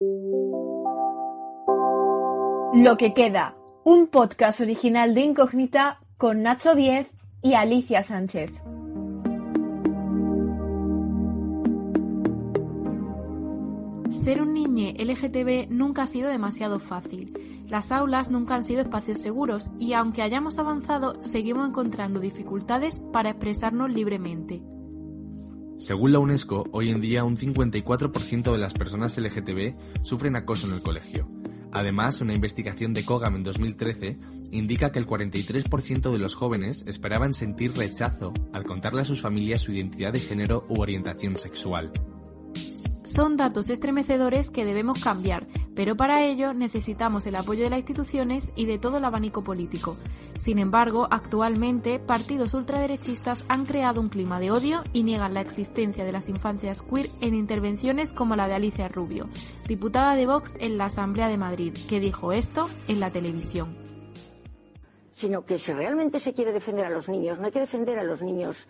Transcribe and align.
Lo 0.00 0.06
que 2.96 3.14
queda, 3.14 3.56
un 3.84 4.06
podcast 4.06 4.60
original 4.60 5.12
de 5.12 5.22
Incógnita 5.22 5.98
con 6.16 6.42
Nacho 6.42 6.76
Diez 6.76 7.10
y 7.42 7.54
Alicia 7.54 8.04
Sánchez. 8.04 8.52
Ser 14.08 14.40
un 14.40 14.54
niño 14.54 14.92
LGTB 14.96 15.66
nunca 15.70 16.02
ha 16.02 16.06
sido 16.06 16.30
demasiado 16.30 16.78
fácil. 16.78 17.66
Las 17.66 17.90
aulas 17.90 18.30
nunca 18.30 18.54
han 18.54 18.62
sido 18.62 18.82
espacios 18.82 19.18
seguros 19.18 19.68
y 19.80 19.94
aunque 19.94 20.22
hayamos 20.22 20.60
avanzado, 20.60 21.20
seguimos 21.20 21.68
encontrando 21.68 22.20
dificultades 22.20 23.00
para 23.12 23.30
expresarnos 23.30 23.90
libremente. 23.90 24.62
Según 25.78 26.10
la 26.10 26.18
UNESCO, 26.18 26.64
hoy 26.72 26.90
en 26.90 27.00
día 27.00 27.22
un 27.22 27.36
54% 27.36 28.50
de 28.50 28.58
las 28.58 28.74
personas 28.74 29.16
LGTB 29.16 30.02
sufren 30.02 30.34
acoso 30.34 30.66
en 30.66 30.74
el 30.74 30.82
colegio. 30.82 31.28
Además, 31.70 32.20
una 32.20 32.34
investigación 32.34 32.92
de 32.94 33.04
Cogam 33.04 33.36
en 33.36 33.44
2013 33.44 34.18
indica 34.50 34.90
que 34.90 34.98
el 34.98 35.06
43% 35.06 36.10
de 36.10 36.18
los 36.18 36.34
jóvenes 36.34 36.82
esperaban 36.88 37.32
sentir 37.32 37.74
rechazo 37.74 38.32
al 38.52 38.64
contarle 38.64 39.02
a 39.02 39.04
sus 39.04 39.20
familias 39.20 39.60
su 39.60 39.72
identidad 39.72 40.12
de 40.12 40.18
género 40.18 40.66
u 40.68 40.80
orientación 40.80 41.38
sexual. 41.38 41.92
Son 43.08 43.38
datos 43.38 43.70
estremecedores 43.70 44.50
que 44.50 44.66
debemos 44.66 45.02
cambiar, 45.02 45.46
pero 45.74 45.96
para 45.96 46.22
ello 46.24 46.52
necesitamos 46.52 47.26
el 47.26 47.36
apoyo 47.36 47.64
de 47.64 47.70
las 47.70 47.78
instituciones 47.78 48.52
y 48.54 48.66
de 48.66 48.78
todo 48.78 48.98
el 48.98 49.04
abanico 49.06 49.42
político. 49.42 49.96
Sin 50.36 50.58
embargo, 50.58 51.08
actualmente 51.10 52.00
partidos 52.00 52.52
ultraderechistas 52.52 53.46
han 53.48 53.64
creado 53.64 54.02
un 54.02 54.10
clima 54.10 54.40
de 54.40 54.50
odio 54.50 54.84
y 54.92 55.04
niegan 55.04 55.32
la 55.32 55.40
existencia 55.40 56.04
de 56.04 56.12
las 56.12 56.28
infancias 56.28 56.82
queer 56.82 57.08
en 57.22 57.34
intervenciones 57.34 58.12
como 58.12 58.36
la 58.36 58.46
de 58.46 58.56
Alicia 58.56 58.88
Rubio, 58.88 59.30
diputada 59.66 60.14
de 60.14 60.26
Vox 60.26 60.54
en 60.60 60.76
la 60.76 60.84
Asamblea 60.84 61.28
de 61.28 61.38
Madrid, 61.38 61.72
que 61.88 62.00
dijo 62.00 62.32
esto 62.32 62.68
en 62.88 63.00
la 63.00 63.10
televisión. 63.10 63.74
Sino 65.14 65.46
que 65.46 65.58
si 65.58 65.72
realmente 65.72 66.20
se 66.20 66.34
quiere 66.34 66.52
defender 66.52 66.84
a 66.84 66.90
los 66.90 67.08
niños, 67.08 67.38
no 67.38 67.46
hay 67.46 67.52
que 67.52 67.60
defender 67.60 67.98
a 67.98 68.04
los 68.04 68.20
niños 68.20 68.68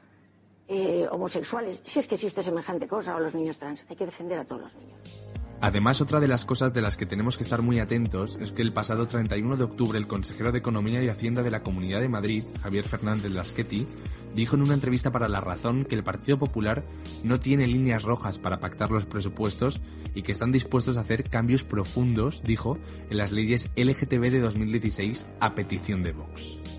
eh, 0.69 1.07
homosexuales, 1.11 1.81
si 1.85 1.99
es 1.99 2.07
que 2.07 2.17
existe 2.17 2.43
semejante 2.43 2.87
cosa, 2.87 3.17
o 3.17 3.21
los 3.21 3.35
niños 3.35 3.59
trans. 3.59 3.85
Hay 3.89 3.97
que 3.97 4.07
defender 4.07 4.39
a 4.39 4.45
todos 4.45 4.63
los 4.63 4.75
niños. 4.77 5.25
Además, 5.61 6.01
otra 6.01 6.21
de 6.21 6.29
las 6.29 6.45
cosas 6.45 6.73
de 6.73 6.83
las 6.83 6.97
que 6.97 7.07
tenemos 7.07 7.37
que 7.37 7.43
estar 7.43 7.63
muy 7.63 7.81
atentos 7.81 8.39
es 8.41 8.53
que 8.53 8.63
el 8.63 8.73
pasado 8.73 9.07
31 9.09 9.57
de 9.57 9.65
octubre 9.65 9.99
el 9.99 10.07
consejero 10.07 10.53
de 10.53 10.59
Economía 10.59 11.03
y 11.03 11.09
Hacienda 11.09 11.43
de 11.43 11.51
la 11.51 11.65
Comunidad 11.65 12.01
de 12.01 12.09
Madrid, 12.09 12.45
Javier 12.63 12.87
Fernández 12.87 13.33
Lasqueti, 13.33 13.89
dijo 14.37 14.55
en 14.55 14.63
una 14.63 14.75
entrevista 14.75 15.11
para 15.11 15.29
La 15.29 15.41
Razón 15.41 15.85
que 15.85 15.97
el 15.97 16.05
Partido 16.05 16.39
Popular 16.39 16.85
no 17.25 17.41
tiene 17.41 17.67
líneas 17.67 18.05
rojas 18.05 18.39
para 18.39 18.61
pactar 18.61 18.93
los 18.93 19.07
presupuestos 19.07 19.81
y 20.15 20.23
que 20.23 20.31
están 20.31 20.53
dispuestos 20.53 20.97
a 20.97 21.01
hacer 21.01 21.25
cambios 21.25 21.65
profundos, 21.65 22.45
dijo, 22.45 22.79
en 23.11 23.17
las 23.17 23.33
leyes 23.33 23.73
LGTB 23.75 24.31
de 24.31 24.41
2016 24.41 25.27
a 25.41 25.57
petición 25.57 26.05
de 26.05 26.13
Vox. 26.13 26.78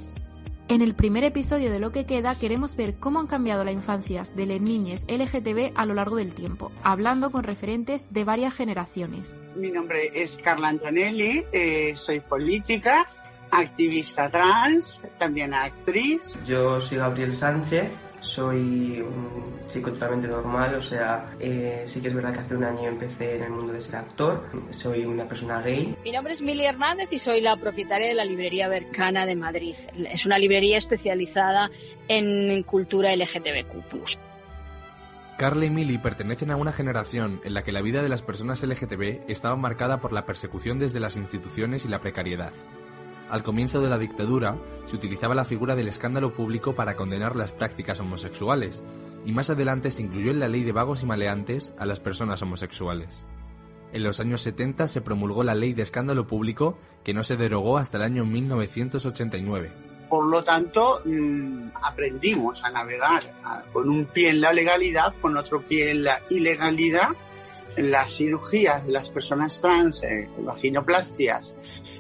En 0.69 0.83
el 0.83 0.93
primer 0.93 1.23
episodio 1.23 1.71
de 1.71 1.79
Lo 1.79 1.91
que 1.91 2.05
queda 2.05 2.37
queremos 2.37 2.75
ver 2.75 2.93
cómo 2.99 3.19
han 3.19 3.25
cambiado 3.25 3.63
las 3.63 3.73
infancias 3.73 4.35
de 4.35 4.45
las 4.45 4.61
niñas 4.61 5.03
LGTB 5.07 5.71
a 5.73 5.83
lo 5.87 5.95
largo 5.95 6.17
del 6.17 6.35
tiempo, 6.35 6.71
hablando 6.83 7.31
con 7.31 7.43
referentes 7.43 8.05
de 8.11 8.23
varias 8.23 8.53
generaciones. 8.53 9.35
Mi 9.55 9.71
nombre 9.71 10.11
es 10.13 10.35
Carla 10.35 10.67
Antonelli, 10.67 11.43
eh, 11.51 11.93
soy 11.95 12.19
política, 12.19 13.09
activista 13.49 14.29
trans, 14.29 15.01
también 15.17 15.55
actriz. 15.55 16.37
Yo 16.45 16.79
soy 16.79 16.99
Gabriel 16.99 17.33
Sánchez, 17.33 17.89
soy 18.21 19.01
un 19.01 19.59
chico 19.71 19.91
totalmente 19.91 20.27
normal, 20.27 20.75
o 20.75 20.81
sea, 20.81 21.35
eh, 21.39 21.83
sí 21.85 22.01
que 22.01 22.09
es 22.09 22.13
verdad 22.13 22.33
que 22.33 22.39
hace 22.39 22.55
un 22.55 22.63
año 22.63 22.87
empecé 22.89 23.35
en 23.35 23.43
el 23.43 23.51
mundo 23.51 23.73
de 23.73 23.81
ser 23.81 23.97
actor, 23.97 24.45
soy 24.71 25.05
una 25.05 25.25
persona 25.27 25.61
gay. 25.61 25.95
Mi 26.03 26.11
nombre 26.11 26.33
es 26.33 26.41
Mili 26.41 26.65
Hernández 26.65 27.11
y 27.11 27.19
soy 27.19 27.41
la 27.41 27.55
propietaria 27.57 28.07
de 28.07 28.13
la 28.13 28.25
librería 28.25 28.67
Bercana 28.67 29.25
de 29.25 29.35
Madrid. 29.35 29.75
Es 30.11 30.25
una 30.25 30.37
librería 30.37 30.77
especializada 30.77 31.69
en 32.07 32.63
cultura 32.63 33.15
LGTBQ. 33.15 34.19
Carla 35.37 35.65
y 35.65 35.69
Mili 35.69 35.97
pertenecen 35.97 36.51
a 36.51 36.57
una 36.57 36.73
generación 36.73 37.39
en 37.45 37.53
la 37.53 37.63
que 37.63 37.71
la 37.71 37.81
vida 37.81 38.01
de 38.01 38.09
las 38.09 38.23
personas 38.23 38.61
LGTB 38.61 39.29
estaba 39.29 39.55
marcada 39.55 40.01
por 40.01 40.11
la 40.11 40.25
persecución 40.25 40.79
desde 40.79 40.99
las 40.99 41.15
instituciones 41.15 41.85
y 41.85 41.87
la 41.87 42.01
precariedad. 42.01 42.51
Al 43.29 43.43
comienzo 43.43 43.79
de 43.79 43.89
la 43.89 43.99
dictadura, 43.99 44.57
se 44.85 44.95
utilizaba 44.95 45.35
la 45.35 45.45
figura 45.45 45.75
del 45.75 45.87
escándalo 45.87 46.33
público 46.33 46.73
para 46.73 46.95
condenar 46.95 47.35
las 47.35 47.51
prácticas 47.51 47.99
homosexuales, 47.99 48.83
y 49.23 49.31
más 49.33 49.51
adelante 49.51 49.91
se 49.91 50.01
incluyó 50.01 50.31
en 50.31 50.39
la 50.39 50.47
ley 50.47 50.63
de 50.63 50.71
vagos 50.71 51.03
y 51.03 51.05
maleantes 51.05 51.75
a 51.77 51.85
las 51.85 51.99
personas 51.99 52.41
homosexuales. 52.41 53.27
En 53.93 54.03
los 54.03 54.19
años 54.19 54.41
70 54.41 54.87
se 54.87 55.01
promulgó 55.01 55.43
la 55.43 55.53
ley 55.53 55.73
de 55.73 55.83
escándalo 55.83 56.25
público 56.25 56.79
que 57.03 57.13
no 57.13 57.23
se 57.23 57.37
derogó 57.37 57.77
hasta 57.77 57.97
el 57.97 58.03
año 58.03 58.25
1989. 58.25 59.71
Por 60.09 60.25
lo 60.25 60.43
tanto, 60.43 61.01
mmm, 61.05 61.69
aprendimos 61.83 62.63
a 62.63 62.71
navegar 62.71 63.21
con 63.71 63.89
un 63.89 64.05
pie 64.05 64.29
en 64.29 64.41
la 64.41 64.53
legalidad, 64.53 65.13
con 65.21 65.37
otro 65.37 65.61
pie 65.61 65.91
en 65.91 66.03
la 66.03 66.19
ilegalidad, 66.31 67.09
las 67.77 68.11
cirugías 68.11 68.87
de 68.87 68.91
las 68.91 69.09
personas 69.09 69.61
trans, 69.61 70.03
eh, 70.03 70.27
vaginoplastias 70.39 71.55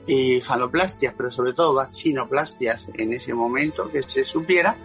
y 0.09 0.41
faloplastias, 0.41 1.13
pero 1.15 1.29
sobre 1.29 1.53
todo 1.53 1.75
vaginoplastias 1.75 2.87
en 2.95 3.13
ese 3.13 3.31
momento 3.31 3.91
que 3.91 4.01
se 4.01 4.25
supiera, 4.25 4.75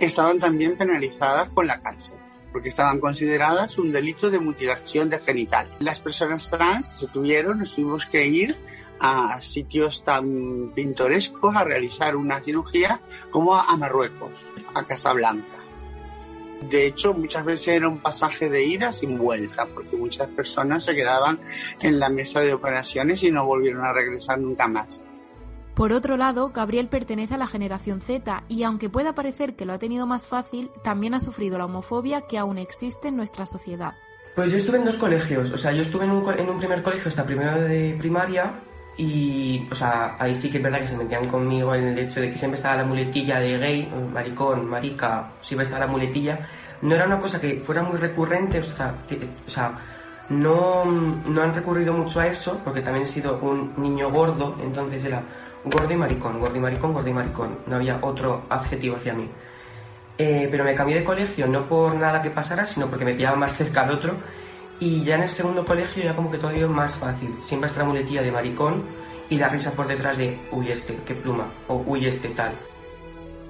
estaban 0.00 0.40
también 0.40 0.76
penalizadas 0.76 1.50
con 1.50 1.68
la 1.68 1.80
cárcel 1.80 2.16
porque 2.50 2.68
estaban 2.68 3.00
consideradas 3.00 3.78
un 3.78 3.92
delito 3.92 4.30
de 4.30 4.38
mutilación 4.38 5.08
de 5.08 5.18
genital. 5.20 5.70
Las 5.78 6.00
personas 6.00 6.50
trans 6.50 6.90
se 6.98 7.06
tuvieron, 7.06 7.60
nos 7.60 7.74
tuvimos 7.74 8.04
que 8.04 8.26
ir 8.26 8.54
a 9.00 9.40
sitios 9.40 10.04
tan 10.04 10.72
pintorescos 10.74 11.56
a 11.56 11.64
realizar 11.64 12.14
una 12.14 12.40
cirugía 12.40 13.00
como 13.30 13.54
a 13.54 13.74
Marruecos, 13.78 14.32
a 14.74 14.84
Casablanca. 14.84 15.51
De 16.68 16.86
hecho, 16.86 17.12
muchas 17.14 17.44
veces 17.44 17.68
era 17.68 17.88
un 17.88 17.98
pasaje 17.98 18.48
de 18.48 18.64
ida 18.64 18.92
sin 18.92 19.18
vuelta, 19.18 19.66
porque 19.66 19.96
muchas 19.96 20.28
personas 20.28 20.84
se 20.84 20.94
quedaban 20.94 21.40
en 21.80 21.98
la 21.98 22.08
mesa 22.08 22.40
de 22.40 22.52
operaciones 22.52 23.22
y 23.22 23.30
no 23.30 23.46
volvieron 23.46 23.84
a 23.84 23.92
regresar 23.92 24.38
nunca 24.38 24.68
más. 24.68 25.02
Por 25.74 25.92
otro 25.92 26.18
lado, 26.18 26.50
Gabriel 26.50 26.88
pertenece 26.88 27.34
a 27.34 27.38
la 27.38 27.46
generación 27.46 28.02
Z 28.02 28.44
y 28.48 28.62
aunque 28.62 28.90
pueda 28.90 29.14
parecer 29.14 29.56
que 29.56 29.64
lo 29.64 29.72
ha 29.72 29.78
tenido 29.78 30.06
más 30.06 30.26
fácil, 30.26 30.70
también 30.84 31.14
ha 31.14 31.20
sufrido 31.20 31.56
la 31.56 31.64
homofobia 31.64 32.22
que 32.22 32.36
aún 32.36 32.58
existe 32.58 33.08
en 33.08 33.16
nuestra 33.16 33.46
sociedad. 33.46 33.94
Pues 34.34 34.50
yo 34.50 34.58
estuve 34.58 34.78
en 34.78 34.84
dos 34.84 34.96
colegios, 34.96 35.50
o 35.52 35.58
sea, 35.58 35.72
yo 35.72 35.82
estuve 35.82 36.04
en 36.04 36.10
un, 36.10 36.30
en 36.38 36.48
un 36.48 36.58
primer 36.58 36.82
colegio 36.82 37.08
hasta 37.08 37.24
primero 37.24 37.60
de 37.62 37.94
primaria 37.98 38.54
y, 38.96 39.66
o 39.70 39.74
sea, 39.74 40.16
ahí 40.18 40.34
sí 40.34 40.50
que 40.50 40.58
es 40.58 40.62
verdad 40.62 40.80
que 40.80 40.88
se 40.88 40.96
metían 40.96 41.26
conmigo 41.26 41.74
en 41.74 41.88
el 41.88 41.98
hecho 41.98 42.20
de 42.20 42.30
que 42.30 42.38
siempre 42.38 42.56
estaba 42.56 42.76
la 42.76 42.84
muletilla 42.84 43.40
de 43.40 43.58
gay, 43.58 43.92
maricón, 44.12 44.68
marica, 44.68 45.30
siempre 45.40 45.64
estaba 45.64 45.86
la 45.86 45.90
muletilla. 45.90 46.38
No 46.82 46.94
era 46.94 47.06
una 47.06 47.18
cosa 47.18 47.40
que 47.40 47.60
fuera 47.60 47.82
muy 47.82 47.98
recurrente, 47.98 48.58
o 48.58 48.62
sea, 48.64 48.94
que, 49.08 49.16
o 49.46 49.50
sea 49.50 49.72
no, 50.28 50.84
no 50.84 51.42
han 51.42 51.54
recurrido 51.54 51.92
mucho 51.92 52.20
a 52.20 52.26
eso, 52.26 52.60
porque 52.64 52.80
también 52.80 53.04
he 53.04 53.08
sido 53.08 53.38
un 53.40 53.72
niño 53.76 54.10
gordo, 54.10 54.56
entonces 54.62 55.04
era 55.04 55.22
gordo 55.64 55.92
y 55.92 55.96
maricón, 55.96 56.40
gordo 56.40 56.56
y 56.56 56.60
maricón, 56.60 56.92
gordo 56.92 57.08
y 57.08 57.12
maricón. 57.12 57.58
No 57.66 57.76
había 57.76 57.98
otro 58.00 58.42
adjetivo 58.48 58.96
hacia 58.96 59.14
mí. 59.14 59.28
Eh, 60.18 60.48
pero 60.50 60.64
me 60.64 60.74
cambié 60.74 60.98
de 60.98 61.04
colegio 61.04 61.46
no 61.46 61.66
por 61.66 61.94
nada 61.94 62.22
que 62.22 62.30
pasara, 62.30 62.66
sino 62.66 62.86
porque 62.86 63.04
me 63.04 63.14
pillaba 63.14 63.36
más 63.36 63.54
cerca 63.54 63.82
al 63.82 63.90
otro 63.90 64.14
y 64.82 65.04
ya 65.04 65.14
en 65.14 65.22
el 65.22 65.28
segundo 65.28 65.64
colegio 65.64 66.02
ya 66.02 66.16
como 66.16 66.28
que 66.28 66.38
todo 66.38 66.50
es 66.50 66.68
más 66.68 66.96
fácil. 66.96 67.32
Siempre 67.42 67.68
está 67.68 67.82
la 67.82 67.88
muletilla 67.88 68.20
de 68.20 68.32
maricón 68.32 68.82
y 69.30 69.36
la 69.36 69.48
risa 69.48 69.70
por 69.72 69.86
detrás 69.86 70.18
de 70.18 70.36
uy 70.50 70.72
este, 70.72 70.98
qué 71.06 71.14
pluma, 71.14 71.46
o 71.68 71.76
uy 71.86 72.06
este 72.06 72.30
tal. 72.30 72.52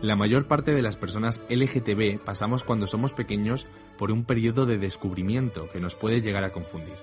La 0.02 0.14
mayor 0.14 0.46
parte 0.46 0.74
de 0.74 0.82
las 0.82 0.96
personas 0.96 1.42
LGTB 1.48 2.18
pasamos 2.22 2.64
cuando 2.64 2.86
somos 2.86 3.14
pequeños 3.14 3.66
por 3.96 4.10
un 4.10 4.24
periodo 4.24 4.66
de 4.66 4.76
descubrimiento 4.76 5.70
que 5.70 5.80
nos 5.80 5.94
puede 5.94 6.20
llegar 6.20 6.44
a 6.44 6.52
confundir, 6.52 6.96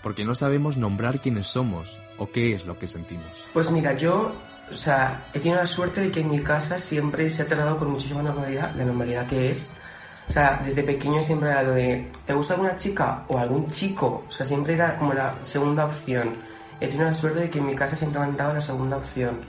porque 0.00 0.24
no 0.24 0.36
sabemos 0.36 0.76
nombrar 0.76 1.20
quiénes 1.20 1.48
somos 1.48 1.98
o 2.18 2.30
qué 2.30 2.52
es 2.52 2.66
lo 2.66 2.78
que 2.78 2.86
sentimos. 2.86 3.44
Pues 3.52 3.68
mira, 3.72 3.96
yo, 3.96 4.30
o 4.70 4.74
sea, 4.76 5.24
he 5.34 5.40
tenido 5.40 5.56
la 5.56 5.66
suerte 5.66 6.02
de 6.02 6.12
que 6.12 6.20
en 6.20 6.30
mi 6.30 6.38
casa 6.40 6.78
siempre 6.78 7.28
se 7.28 7.42
ha 7.42 7.46
tratado 7.48 7.78
con 7.78 7.90
muchísima 7.90 8.22
normalidad, 8.22 8.76
la 8.76 8.84
normalidad 8.84 9.26
que 9.26 9.50
es 9.50 9.72
o 10.28 10.32
sea, 10.32 10.60
desde 10.64 10.82
pequeño 10.82 11.22
siempre 11.22 11.50
era 11.50 11.62
lo 11.62 11.72
de, 11.72 12.10
¿te 12.26 12.32
gusta 12.32 12.54
alguna 12.54 12.76
chica 12.76 13.24
o 13.28 13.38
algún 13.38 13.70
chico? 13.70 14.24
O 14.28 14.32
sea, 14.32 14.46
siempre 14.46 14.74
era 14.74 14.96
como 14.96 15.12
la 15.12 15.34
segunda 15.42 15.84
opción. 15.84 16.36
He 16.80 16.88
tenido 16.88 17.06
la 17.06 17.14
suerte 17.14 17.40
de 17.40 17.50
que 17.50 17.58
en 17.58 17.66
mi 17.66 17.74
casa 17.74 17.96
siempre 17.96 18.20
me 18.20 18.26
han 18.26 18.36
dado 18.36 18.54
la 18.54 18.60
segunda 18.60 18.96
opción. 18.96 19.40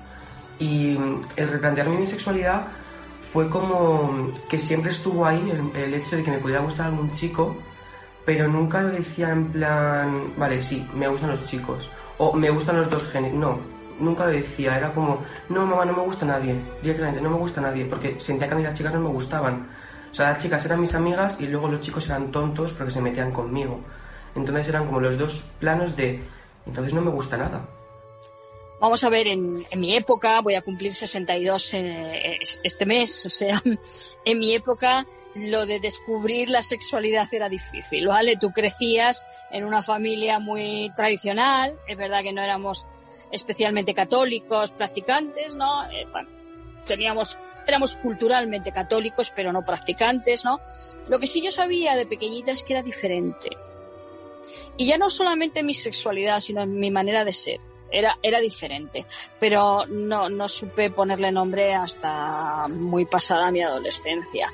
Y 0.59 0.97
el 1.35 1.49
replantearme 1.49 1.97
mi 1.97 2.07
sexualidad 2.07 2.63
fue 3.31 3.49
como 3.49 4.31
que 4.49 4.59
siempre 4.59 4.91
estuvo 4.91 5.25
ahí 5.25 5.51
el, 5.51 5.81
el 5.81 5.93
hecho 5.95 6.17
de 6.17 6.23
que 6.23 6.31
me 6.31 6.37
pudiera 6.37 6.61
gustar 6.61 6.87
algún 6.87 7.11
chico, 7.11 7.55
pero 8.25 8.47
nunca 8.47 8.81
lo 8.81 8.89
decía 8.89 9.31
en 9.31 9.45
plan, 9.47 10.33
vale, 10.37 10.61
sí, 10.61 10.87
me 10.93 11.07
gustan 11.07 11.31
los 11.31 11.45
chicos. 11.45 11.89
O 12.17 12.33
me 12.33 12.49
gustan 12.49 12.77
los 12.77 12.89
dos 12.89 13.03
géneros. 13.09 13.37
No, 13.37 13.59
nunca 13.99 14.25
lo 14.25 14.31
decía. 14.31 14.77
Era 14.77 14.91
como, 14.91 15.19
no, 15.49 15.65
mamá, 15.65 15.85
no 15.85 15.93
me 15.93 16.03
gusta 16.03 16.25
nadie. 16.25 16.55
Directamente, 16.81 17.21
no 17.21 17.29
me 17.29 17.37
gusta 17.37 17.61
nadie. 17.61 17.85
Porque 17.85 18.15
sentía 18.19 18.47
que 18.47 18.53
a 18.53 18.57
mí 18.57 18.63
las 18.63 18.73
chicas 18.75 18.93
no 18.93 19.01
me 19.01 19.09
gustaban. 19.09 19.67
O 20.13 20.15
sea, 20.15 20.29
las 20.29 20.43
chicas 20.43 20.63
eran 20.63 20.79
mis 20.79 20.93
amigas 20.93 21.41
y 21.41 21.47
luego 21.47 21.67
los 21.67 21.81
chicos 21.81 22.05
eran 22.05 22.31
tontos 22.31 22.71
porque 22.73 22.91
se 22.91 23.01
metían 23.01 23.31
conmigo. 23.31 23.81
Entonces 24.35 24.69
eran 24.69 24.85
como 24.85 24.99
los 24.99 25.17
dos 25.17 25.43
planos 25.59 25.95
de 25.95 26.21
Entonces 26.67 26.93
no 26.93 27.01
me 27.01 27.09
gusta 27.09 27.35
nada. 27.35 27.65
Vamos 28.79 29.03
a 29.03 29.09
ver, 29.09 29.27
en, 29.27 29.65
mi 29.75 29.95
época, 29.95 30.41
voy 30.41 30.53
a 30.53 30.61
cumplir 30.61 30.93
62 30.93 31.73
este 32.63 32.85
mes, 32.85 33.25
o 33.25 33.29
sea, 33.31 33.59
en 34.25 34.39
mi 34.39 34.53
época 34.53 35.07
lo 35.35 35.65
de 35.65 35.79
descubrir 35.79 36.49
la 36.49 36.61
sexualidad 36.61 37.27
era 37.33 37.49
difícil, 37.49 38.07
¿vale? 38.07 38.37
Tú 38.37 38.51
crecías 38.51 39.25
en 39.51 39.63
una 39.63 39.81
familia 39.81 40.37
muy 40.37 40.91
tradicional, 40.95 41.75
es 41.87 41.97
verdad 41.97 42.21
que 42.21 42.33
no 42.33 42.43
éramos 42.43 42.85
especialmente 43.31 43.95
católicos, 43.95 44.73
practicantes, 44.73 45.55
¿no? 45.55 45.85
Eh, 45.85 46.05
teníamos, 46.85 47.37
éramos 47.67 47.95
culturalmente 47.95 48.71
católicos, 48.71 49.31
pero 49.35 49.51
no 49.51 49.63
practicantes, 49.63 50.45
¿no? 50.45 50.59
Lo 51.09 51.19
que 51.19 51.27
sí 51.27 51.41
yo 51.41 51.51
sabía 51.51 51.95
de 51.95 52.05
pequeñita 52.05 52.51
es 52.51 52.63
que 52.63 52.73
era 52.73 52.83
diferente. 52.83 53.49
Y 54.77 54.87
ya 54.87 54.97
no 54.97 55.09
solamente 55.09 55.63
mi 55.63 55.73
sexualidad, 55.73 56.39
sino 56.39 56.65
mi 56.65 56.91
manera 56.91 57.23
de 57.23 57.33
ser. 57.33 57.59
Era, 57.91 58.17
era 58.23 58.39
diferente, 58.39 59.05
pero 59.39 59.85
no, 59.85 60.27
no 60.27 60.47
supe 60.47 60.89
ponerle 60.89 61.31
nombre 61.31 61.75
hasta 61.75 62.67
muy 62.67 63.05
pasada 63.05 63.51
mi 63.51 63.61
adolescencia. 63.61 64.51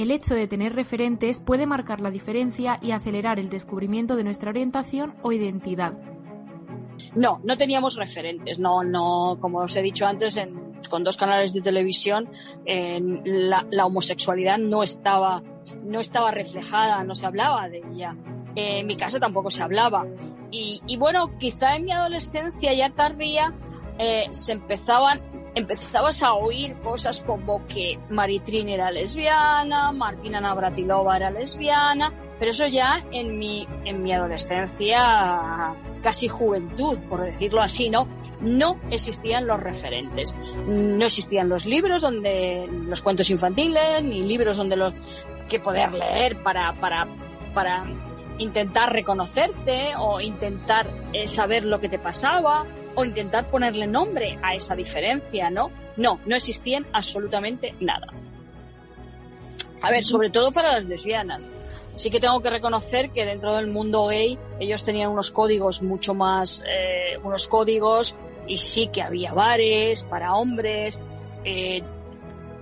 El 0.00 0.10
hecho 0.10 0.34
de 0.34 0.46
tener 0.46 0.74
referentes 0.74 1.40
puede 1.40 1.66
marcar 1.66 2.00
la 2.00 2.10
diferencia 2.10 2.78
y 2.80 2.92
acelerar 2.92 3.38
el 3.38 3.50
descubrimiento 3.50 4.16
de 4.16 4.24
nuestra 4.24 4.48
orientación 4.48 5.14
o 5.20 5.30
identidad. 5.30 5.92
No, 7.14 7.40
no 7.42 7.56
teníamos 7.56 7.96
referentes. 7.96 8.58
No, 8.58 8.82
no, 8.82 9.38
como 9.40 9.60
os 9.60 9.76
he 9.76 9.82
dicho 9.82 10.06
antes, 10.06 10.38
con 10.88 11.04
dos 11.04 11.16
canales 11.16 11.52
de 11.52 11.60
televisión, 11.60 12.30
la, 12.64 13.86
homosexualidad 13.86 14.58
no 14.58 14.82
estaba, 14.82 15.42
no 15.82 16.00
estaba 16.00 16.30
reflejada, 16.30 17.04
no 17.04 17.14
se 17.14 17.26
hablaba 17.26 17.68
de 17.68 17.82
ella. 17.92 18.16
en 18.54 18.86
mi 18.86 18.96
casa 18.96 19.18
tampoco 19.18 19.50
se 19.50 19.62
hablaba. 19.62 20.06
Y, 20.50 20.96
bueno, 20.96 21.38
quizá 21.38 21.76
en 21.76 21.84
mi 21.84 21.92
adolescencia 21.92 22.72
ya 22.74 22.90
tardía 22.90 23.54
eh, 23.98 24.26
se 24.30 24.52
empezaban 24.52 25.20
empezabas 25.54 26.22
a 26.22 26.34
oír 26.34 26.74
cosas 26.80 27.20
como 27.22 27.66
que 27.66 27.98
Maritrin 28.08 28.68
era 28.68 28.90
lesbiana, 28.90 29.92
Martina 29.92 30.40
Navratilova 30.40 31.16
era 31.16 31.30
lesbiana, 31.30 32.12
pero 32.38 32.52
eso 32.52 32.66
ya 32.66 33.04
en 33.10 33.38
mi, 33.38 33.66
en 33.84 34.02
mi 34.02 34.12
adolescencia, 34.12 35.74
casi 36.02 36.28
juventud, 36.28 36.98
por 37.08 37.22
decirlo 37.22 37.62
así, 37.62 37.90
¿no? 37.90 38.08
No 38.40 38.78
existían 38.90 39.46
los 39.46 39.60
referentes. 39.60 40.34
No 40.66 41.04
existían 41.04 41.48
los 41.48 41.66
libros 41.66 42.02
donde, 42.02 42.68
los 42.86 43.02
cuentos 43.02 43.30
infantiles, 43.30 44.02
ni 44.02 44.22
libros 44.22 44.56
donde 44.56 44.76
los, 44.76 44.94
que 45.48 45.60
poder 45.60 45.92
leer 45.92 46.42
para, 46.42 46.72
para, 46.80 47.06
para 47.52 47.84
intentar 48.38 48.92
reconocerte 48.92 49.92
o 49.98 50.20
intentar 50.20 50.86
eh, 51.12 51.26
saber 51.26 51.64
lo 51.64 51.80
que 51.80 51.88
te 51.88 51.98
pasaba 51.98 52.66
o 52.94 53.04
intentar 53.04 53.50
ponerle 53.50 53.86
nombre 53.86 54.38
a 54.42 54.54
esa 54.54 54.74
diferencia, 54.74 55.50
¿no? 55.50 55.70
No, 55.96 56.20
no 56.24 56.36
existían 56.36 56.86
absolutamente 56.92 57.74
nada. 57.80 58.06
A 59.82 59.90
ver, 59.90 60.04
sobre 60.04 60.30
todo 60.30 60.52
para 60.52 60.72
las 60.72 60.86
lesbianas. 60.86 61.46
Sí 61.94 62.10
que 62.10 62.20
tengo 62.20 62.40
que 62.40 62.50
reconocer 62.50 63.10
que 63.10 63.24
dentro 63.24 63.54
del 63.56 63.68
mundo 63.68 64.06
gay 64.06 64.38
ellos 64.58 64.84
tenían 64.84 65.10
unos 65.10 65.30
códigos 65.30 65.82
mucho 65.82 66.14
más, 66.14 66.62
eh, 66.66 67.18
unos 67.22 67.48
códigos 67.48 68.16
y 68.46 68.58
sí 68.58 68.88
que 68.92 69.02
había 69.02 69.32
bares 69.32 70.04
para 70.04 70.34
hombres, 70.34 71.00
eh, 71.44 71.82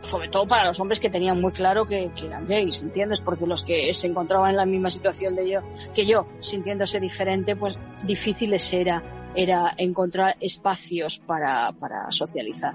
sobre 0.03 0.29
todo 0.29 0.47
para 0.47 0.65
los 0.65 0.79
hombres 0.81 1.01
que 1.01 1.11
tenían 1.11 1.41
muy 1.41 1.53
claro 1.53 1.85
que, 1.87 2.11
que, 2.15 2.27
eran 2.27 2.47
gays, 2.47 2.83
¿entiendes? 2.83 3.21
Porque 3.21 3.47
los 3.47 3.65
que 3.65 3.93
se 3.95 4.07
encontraban 4.07 4.51
en 4.51 4.57
la 4.57 4.67
misma 4.67 4.91
situación 4.91 5.35
de 5.37 5.51
yo, 5.51 5.61
que 5.95 6.07
yo, 6.07 6.27
sintiéndose 6.39 7.01
diferente, 7.01 7.57
pues 7.57 7.79
difíciles 8.05 8.73
era 8.73 9.03
era 9.35 9.75
encontrar 9.77 10.37
espacios 10.41 11.19
para, 11.21 11.73
para 11.73 12.11
socializar. 12.11 12.75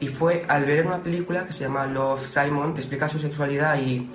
Y 0.00 0.08
fue 0.08 0.44
al 0.48 0.64
ver 0.64 0.86
una 0.86 0.98
película 0.98 1.46
que 1.46 1.52
se 1.52 1.64
llama 1.64 1.86
Love 1.86 2.26
Simon, 2.26 2.72
que 2.72 2.80
explica 2.80 3.08
su 3.08 3.18
sexualidad 3.18 3.78
y, 3.78 4.10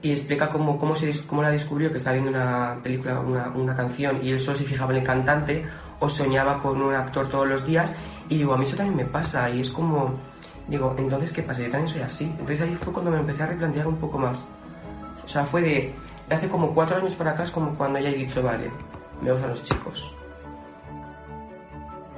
y 0.00 0.12
explica 0.12 0.48
cómo, 0.48 0.78
cómo, 0.78 0.94
se, 0.94 1.12
cómo 1.26 1.42
la 1.42 1.50
descubrió, 1.50 1.90
que 1.90 1.98
estaba 1.98 2.14
viendo 2.14 2.30
una 2.30 2.76
película, 2.82 3.18
una, 3.18 3.48
una 3.48 3.76
canción, 3.76 4.20
y 4.22 4.30
él 4.30 4.40
solo 4.40 4.56
se 4.56 4.64
fijaba 4.64 4.92
en 4.92 4.98
el 4.98 5.04
cantante 5.04 5.64
o 5.98 6.08
soñaba 6.08 6.58
con 6.58 6.80
un 6.80 6.94
actor 6.94 7.28
todos 7.28 7.48
los 7.48 7.66
días. 7.66 7.96
Y 8.28 8.38
digo, 8.38 8.54
a 8.54 8.58
mí 8.58 8.64
eso 8.64 8.76
también 8.76 8.96
me 8.96 9.04
pasa, 9.04 9.50
y 9.50 9.60
es 9.60 9.70
como, 9.70 10.14
digo, 10.68 10.94
entonces, 10.96 11.32
¿qué 11.32 11.42
pasa? 11.42 11.62
Yo 11.62 11.70
también 11.70 11.92
soy 11.92 12.02
así. 12.02 12.24
Entonces 12.24 12.60
ahí 12.60 12.76
fue 12.80 12.92
cuando 12.92 13.10
me 13.10 13.18
empecé 13.18 13.42
a 13.42 13.46
replantear 13.46 13.86
un 13.88 13.96
poco 13.96 14.18
más. 14.18 14.46
O 15.24 15.28
sea, 15.28 15.44
fue 15.44 15.62
de, 15.62 15.94
de 16.28 16.34
hace 16.34 16.48
como 16.48 16.72
cuatro 16.74 16.96
años 16.96 17.14
para 17.14 17.32
acá, 17.32 17.42
es 17.42 17.50
como 17.50 17.74
cuando 17.74 17.98
ya 17.98 18.08
he 18.08 18.14
dicho, 18.14 18.42
vale, 18.42 18.70
me 19.20 19.30
a 19.30 19.46
los 19.46 19.62
chicos. 19.64 20.10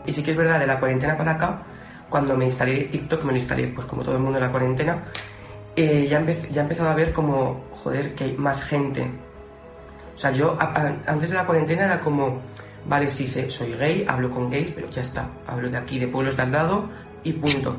Y 0.05 0.12
sí 0.12 0.23
que 0.23 0.33
es 0.33 0.37
verdad, 0.37 0.61
de 0.61 0.67
la 0.67 0.79
cuarentena 0.79 1.17
para 1.17 1.33
acá, 1.33 1.62
cuando 2.08 2.37
me 2.37 2.47
instalé 2.47 2.85
TikTok, 2.85 3.25
me 3.25 3.32
lo 3.32 3.38
instalé 3.38 3.69
pues 3.69 3.87
como 3.87 4.03
todo 4.03 4.17
el 4.17 4.23
mundo 4.23 4.38
en 4.38 4.44
la 4.44 4.50
cuarentena, 4.50 5.05
eh, 5.75 6.06
ya, 6.08 6.25
ya 6.25 6.61
he 6.61 6.64
empezado 6.64 6.88
a 6.88 6.94
ver 6.94 7.12
como, 7.12 7.64
joder, 7.82 8.14
que 8.14 8.25
hay 8.25 8.37
más 8.37 8.64
gente. 8.64 9.06
O 10.14 10.19
sea, 10.19 10.31
yo 10.31 10.56
antes 10.58 11.31
de 11.31 11.37
la 11.37 11.44
cuarentena 11.44 11.85
era 11.85 12.00
como, 12.00 12.41
vale, 12.88 13.11
sí, 13.11 13.26
sé, 13.26 13.50
soy 13.50 13.75
gay, 13.75 14.05
hablo 14.08 14.31
con 14.31 14.50
gays, 14.50 14.70
pero 14.75 14.88
ya 14.91 15.03
está. 15.03 15.29
Hablo 15.47 15.69
de 15.69 15.76
aquí, 15.76 15.99
de 15.99 16.08
pueblos 16.08 16.37
de 16.37 16.43
al 16.43 16.53
lado 16.53 16.88
y 17.23 17.32
punto. 17.35 17.76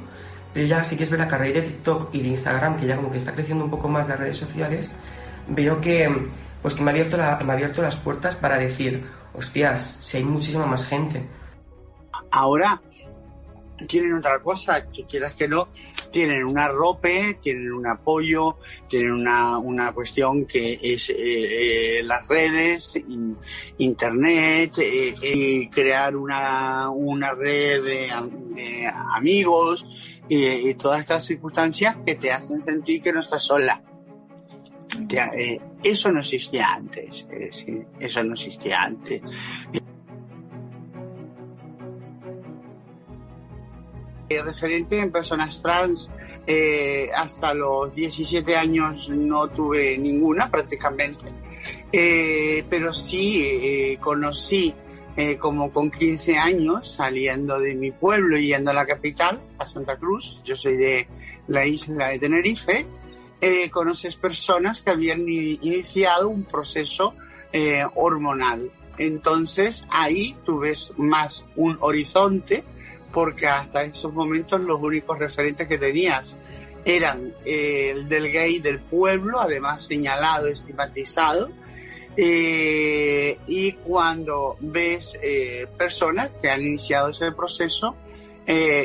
Pero 0.53 0.67
ya 0.67 0.83
sí 0.83 0.95
que 0.95 1.03
es 1.03 1.09
verdad 1.09 1.27
que 1.27 1.35
a 1.35 1.37
raíz 1.39 1.53
de 1.55 1.61
TikTok 1.63 2.09
y 2.13 2.21
de 2.21 2.27
Instagram, 2.29 2.77
que 2.77 2.85
ya 2.85 2.95
como 2.95 3.11
que 3.11 3.17
está 3.17 3.33
creciendo 3.33 3.65
un 3.65 3.71
poco 3.71 3.87
más 3.87 4.07
las 4.07 4.19
redes 4.19 4.37
sociales, 4.37 4.91
veo 5.47 5.81
que 5.81 6.29
pues 6.61 6.73
que 6.73 6.83
me 6.83 6.91
ha 6.91 6.93
abierto, 6.93 7.17
me 7.17 7.23
ha 7.23 7.53
abierto 7.53 7.81
las 7.81 7.95
puertas 7.95 8.35
para 8.35 8.57
decir, 8.57 9.03
hostias, 9.33 9.99
si 10.01 10.17
hay 10.17 10.23
muchísima 10.23 10.65
más 10.65 10.85
gente. 10.85 11.23
Ahora 12.31 12.81
tienen 13.85 14.13
otra 14.13 14.39
cosa, 14.39 14.89
que 14.91 15.05
quieras 15.05 15.35
que 15.35 15.47
no, 15.47 15.67
tienen 16.11 16.43
un 16.43 16.57
arrope, 16.57 17.37
tienen 17.41 17.71
un 17.71 17.85
apoyo, 17.87 18.57
tienen 18.87 19.11
una, 19.11 19.57
una 19.57 19.91
cuestión 19.91 20.45
que 20.45 20.79
es 20.81 21.09
eh, 21.09 21.15
eh, 21.99 22.03
las 22.03 22.27
redes, 22.27 22.93
internet, 23.77 24.77
eh, 24.79 25.13
y 25.21 25.69
crear 25.69 26.15
una, 26.15 26.89
una 26.89 27.33
red 27.33 27.83
de, 27.83 28.09
amigos 29.13 29.85
y, 30.29 30.73
todas 30.75 31.01
estas 31.01 31.25
circunstancias 31.25 31.97
que 32.05 32.15
te 32.15 32.31
hacen 32.31 32.61
sentir 32.63 33.01
que 33.01 33.11
no 33.11 33.21
estás 33.21 33.43
sola. 33.43 33.81
Eh, 35.09 35.59
eso 35.83 36.11
no 36.11 36.21
existía 36.21 36.67
antes, 36.67 37.27
eso 37.99 38.23
no 38.23 38.33
existía 38.33 38.81
antes. 38.81 39.21
Referente 44.29 44.99
en 44.99 45.11
personas 45.11 45.61
trans, 45.61 46.09
eh, 46.45 47.09
hasta 47.15 47.53
los 47.53 47.93
17 47.93 48.55
años 48.55 49.09
no 49.09 49.49
tuve 49.49 49.97
ninguna 49.97 50.49
prácticamente, 50.49 51.25
pero 52.69 52.93
sí 52.93 53.97
conocí 53.99 54.73
como 55.39 55.71
con 55.73 55.89
15 55.89 56.37
años 56.37 56.91
saliendo 56.95 57.59
de 57.59 57.75
mi 57.75 57.91
pueblo 57.91 58.37
y 58.37 58.47
yendo 58.47 58.71
a 58.71 58.73
la 58.73 58.85
capital, 58.85 59.41
a 59.57 59.65
Santa 59.65 59.97
Cruz, 59.97 60.39
yo 60.45 60.55
soy 60.55 60.77
de 60.77 61.07
la 61.47 61.65
isla 61.65 62.09
de 62.09 62.19
Tenerife, 62.19 62.85
eh, 63.39 63.69
conoces 63.69 64.15
personas 64.15 64.81
que 64.81 64.89
habían 64.89 65.27
iniciado 65.29 66.27
un 66.27 66.43
proceso 66.43 67.13
eh, 67.53 67.83
hormonal. 67.95 68.71
Entonces 68.97 69.85
ahí 69.91 70.35
tú 70.43 70.59
ves 70.59 70.91
más 70.97 71.45
un 71.55 71.77
horizonte 71.81 72.63
porque 73.17 73.47
hasta 73.47 73.81
esos 73.81 74.13
momentos 74.13 74.61
los 74.61 74.79
únicos 74.79 75.17
referentes 75.17 75.67
que 75.67 75.79
tenías 75.79 76.37
eran 76.85 77.33
eh, 77.43 77.89
el 77.89 78.07
del 78.07 78.31
gay 78.31 78.59
del 78.59 78.79
pueblo, 78.79 79.39
además 79.39 79.87
señalado, 79.87 80.45
estigmatizado, 80.45 81.49
y 82.15 83.71
cuando 83.83 84.55
ves 84.59 85.17
personas 85.75 86.29
que 86.39 86.47
han 86.51 86.61
iniciado 86.61 87.09
ese 87.09 87.31
proceso, 87.31 87.95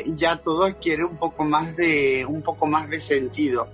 ya 0.07 0.37
todo 0.37 0.63
adquiere 0.65 1.03
un 1.03 1.17
poco 1.17 1.43
más 1.43 1.75
de, 1.75 2.25
un 2.27 2.41
poco 2.41 2.65
más 2.65 2.89
de 2.89 3.01
sentido 3.01 3.67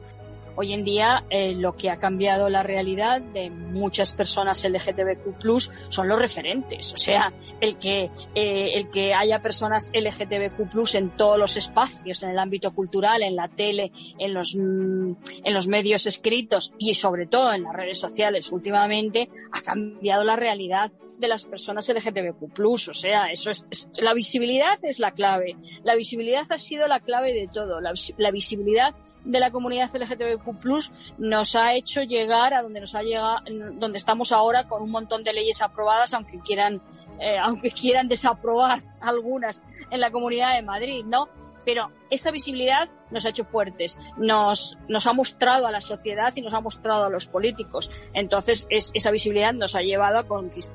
Hoy 0.61 0.73
en 0.73 0.83
día 0.83 1.23
eh, 1.29 1.55
lo 1.55 1.77
que 1.77 1.89
ha 1.89 1.95
cambiado 1.95 2.49
la 2.49 2.63
realidad 2.63 3.21
de 3.21 3.49
muchas 3.49 4.13
personas 4.13 4.61
LGTBQ 4.65 5.71
son 5.87 6.09
los 6.09 6.19
referentes. 6.19 6.91
O 6.91 6.97
sea, 6.97 7.31
el 7.61 7.77
que, 7.77 8.09
eh, 8.35 8.71
el 8.73 8.89
que 8.89 9.13
haya 9.13 9.39
personas 9.39 9.89
LGTBQ 9.93 10.95
en 10.95 11.11
todos 11.11 11.39
los 11.39 11.55
espacios, 11.55 12.23
en 12.23 12.31
el 12.31 12.39
ámbito 12.39 12.75
cultural, 12.75 13.21
en 13.21 13.37
la 13.37 13.47
tele, 13.47 13.93
en 14.17 14.33
los, 14.33 14.53
mm, 14.57 15.13
en 15.45 15.53
los 15.53 15.69
medios 15.69 16.05
escritos 16.07 16.73
y 16.77 16.93
sobre 16.93 17.25
todo 17.25 17.53
en 17.53 17.63
las 17.63 17.73
redes 17.73 17.97
sociales 17.97 18.51
últimamente, 18.51 19.29
ha 19.53 19.61
cambiado 19.61 20.25
la 20.25 20.35
realidad 20.35 20.91
de 21.19 21.27
las 21.29 21.45
personas 21.45 21.87
LGTBQ+. 21.87 22.89
O 22.89 22.93
sea, 22.93 23.31
eso 23.31 23.51
es, 23.51 23.65
la 23.97 24.13
visibilidad 24.13 24.77
es 24.81 24.99
la 24.99 25.11
clave. 25.11 25.55
La 25.83 25.95
visibilidad 25.95 26.45
ha 26.49 26.57
sido 26.57 26.85
la 26.87 26.99
clave 26.99 27.33
de 27.33 27.47
todo. 27.47 27.79
La, 27.79 27.93
la 28.17 28.31
visibilidad 28.31 28.93
de 29.23 29.39
la 29.39 29.51
comunidad 29.51 29.89
LGTBQ 29.93 30.48
LGTBQ+, 30.49 30.91
nos 31.17 31.55
ha 31.55 31.73
hecho 31.73 32.01
llegar 32.03 32.53
a 32.53 32.61
donde 32.61 32.81
nos 32.81 32.95
ha 32.95 33.01
llegado, 33.01 33.37
donde 33.73 33.97
estamos 33.97 34.31
ahora 34.31 34.67
con 34.67 34.81
un 34.81 34.91
montón 34.91 35.23
de 35.23 35.33
leyes 35.33 35.61
aprobadas, 35.61 36.13
aunque 36.13 36.39
quieran, 36.39 36.81
eh, 37.19 37.37
aunque 37.37 37.71
quieran 37.71 38.07
desaprobar 38.07 38.79
algunas 39.01 39.61
en 39.89 39.99
la 39.99 40.11
Comunidad 40.11 40.55
de 40.55 40.61
Madrid, 40.61 41.05
¿no? 41.05 41.29
pero 41.69 41.91
esa 42.09 42.31
visibilidad 42.31 42.89
nos 43.11 43.27
ha 43.27 43.29
hecho 43.29 43.45
fuertes, 43.45 43.95
nos, 44.17 44.75
nos 44.87 45.05
ha 45.05 45.13
mostrado 45.13 45.67
a 45.67 45.71
la 45.71 45.81
sociedad 45.81 46.33
y 46.35 46.41
nos 46.41 46.53
ha 46.55 46.61
mostrado 46.61 47.05
a 47.05 47.09
los 47.09 47.27
políticos. 47.27 47.91
Entonces, 48.13 48.65
es, 48.71 48.89
esa 48.95 49.11
visibilidad 49.11 49.53
nos 49.53 49.75
ha 49.75 49.81
llevado 49.81 50.17
a, 50.17 50.25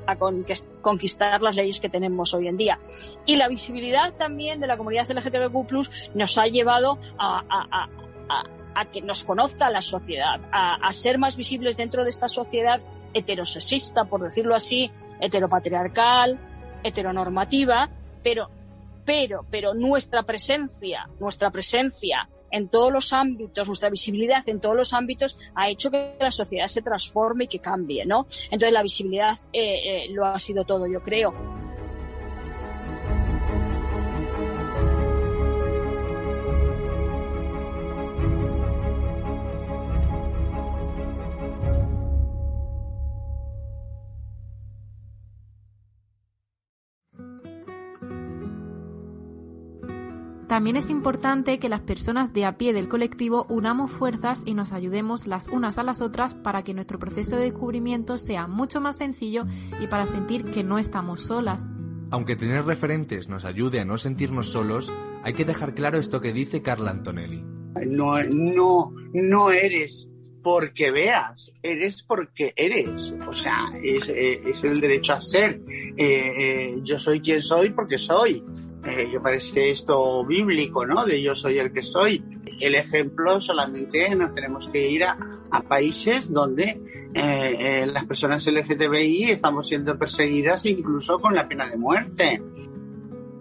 a 0.07 0.17
conquistar 0.83 1.43
las 1.43 1.57
leyes 1.57 1.81
que 1.81 1.89
tenemos 1.89 2.33
hoy 2.33 2.47
en 2.47 2.57
día. 2.57 2.79
Y 3.27 3.35
la 3.35 3.49
visibilidad 3.49 4.15
también 4.15 4.61
de 4.61 4.69
la 4.69 4.77
comunidad 4.77 5.11
LGTBQ 5.11 6.15
nos 6.15 6.39
ha 6.39 6.47
llevado 6.47 6.99
a, 7.19 7.43
a, 7.49 7.89
a 8.29 8.54
que 8.91 9.03
nos 9.03 9.25
conozca 9.25 9.71
la 9.71 9.83
sociedad, 9.83 10.41
a, 10.53 10.93
ser 10.93 11.19
más 11.19 11.37
visibles 11.37 11.77
dentro 11.77 12.05
de 12.05 12.11
esta 12.11 12.29
sociedad 12.29 12.81
heterosexista, 13.13 14.05
por 14.05 14.23
decirlo 14.23 14.55
así, 14.55 14.91
heteropatriarcal, 15.21 16.39
heteronormativa, 16.83 17.89
pero 18.23 18.51
pero, 19.05 19.45
pero 19.51 19.75
nuestra 19.75 20.23
presencia, 20.23 21.09
nuestra 21.21 21.51
presencia 21.51 22.27
en 22.51 22.69
todos 22.69 22.93
los 22.93 23.13
ámbitos, 23.13 23.67
nuestra 23.67 23.91
visibilidad 23.91 24.49
en 24.49 24.61
todos 24.61 24.77
los 24.77 24.95
ámbitos 24.95 25.37
ha 25.55 25.69
hecho 25.69 25.91
que 25.91 26.17
la 26.19 26.31
sociedad 26.31 26.67
se 26.67 26.83
transforme 26.83 27.45
y 27.45 27.49
que 27.49 27.59
cambie, 27.59 28.07
¿no? 28.07 28.27
Entonces 28.45 28.73
la 28.73 28.83
visibilidad 28.83 29.33
eh, 29.53 30.05
eh, 30.05 30.07
lo 30.11 30.25
ha 30.25 30.39
sido 30.39 30.65
todo, 30.65 30.87
yo 30.87 31.03
creo. 31.03 31.35
También 50.55 50.77
es 50.77 50.89
importante 50.89 51.59
que 51.59 51.69
las 51.69 51.81
personas 51.81 52.33
de 52.33 52.45
a 52.45 52.57
pie 52.57 52.73
del 52.73 52.89
colectivo 52.89 53.45
unamos 53.49 53.91
fuerzas 53.91 54.45
y 54.47 54.55
nos 54.55 54.71
ayudemos 54.71 55.27
las 55.27 55.49
unas 55.49 55.79
a 55.79 55.83
las 55.83 56.01
otras 56.01 56.35
para 56.35 56.63
que 56.63 56.75
nuestro 56.75 57.01
proceso 57.01 57.35
de 57.35 57.43
descubrimiento 57.43 58.19
sea 58.19 58.47
mucho 58.47 58.81
más 58.81 58.97
sencillo 58.97 59.47
y 59.81 59.89
para 59.89 60.05
sentir 60.05 60.45
que 60.45 60.63
no 60.63 60.79
estamos 60.79 61.23
solas. 61.23 61.67
Aunque 62.13 62.37
tener 62.37 62.65
referentes 62.67 63.29
nos 63.29 63.45
ayude 63.45 63.81
a 63.81 63.85
no 63.85 63.99
sentirnos 63.99 64.51
solos, 64.51 64.93
hay 65.25 65.33
que 65.33 65.45
dejar 65.45 65.75
claro 65.75 65.99
esto 65.99 66.21
que 66.21 66.33
dice 66.33 66.63
Carla 66.63 66.93
Antonelli. 66.93 67.43
No, 67.89 68.23
no, 68.23 68.93
no 69.13 69.51
eres 69.51 70.09
porque 70.41 70.93
veas, 70.93 71.51
eres 71.65 72.05
porque 72.05 72.53
eres. 72.55 73.13
O 73.27 73.33
sea, 73.33 73.71
es, 73.83 74.09
eh, 74.09 74.41
el 74.63 74.81
derecho 74.81 75.15
a 75.15 75.21
ser. 75.21 75.61
Eh, 75.97 75.97
eh, 75.97 76.79
yo 76.85 77.01
soy 77.01 77.19
quien 77.19 77.43
soy 77.43 77.71
porque 77.71 77.99
soy 77.99 78.45
eh, 78.87 79.09
que 79.11 79.21
parece 79.21 79.71
esto 79.71 80.25
bíblico, 80.25 80.87
¿no? 80.87 81.05
De 81.05 81.23
yo 81.23 81.35
soy 81.35 81.59
el 81.59 81.73
que 81.73 81.83
soy. 81.83 82.23
El 82.61 82.75
ejemplo 82.75 83.41
solamente 83.41 84.15
nos 84.15 84.35
tenemos 84.35 84.69
que 84.69 84.89
ir 84.89 85.05
a, 85.05 85.19
países 85.69 86.33
donde 86.33 86.81
eh, 87.15 87.57
eh, 87.85 87.87
las 87.87 88.05
personas 88.07 88.45
LGTBI 88.45 89.31
estamos 89.31 89.69
siendo 89.69 89.97
perseguidas 89.97 90.67
incluso 90.67 91.21
con 91.21 91.35
la 91.35 91.47
pena 91.47 91.67
de 91.67 91.77
muerte. 91.77 92.43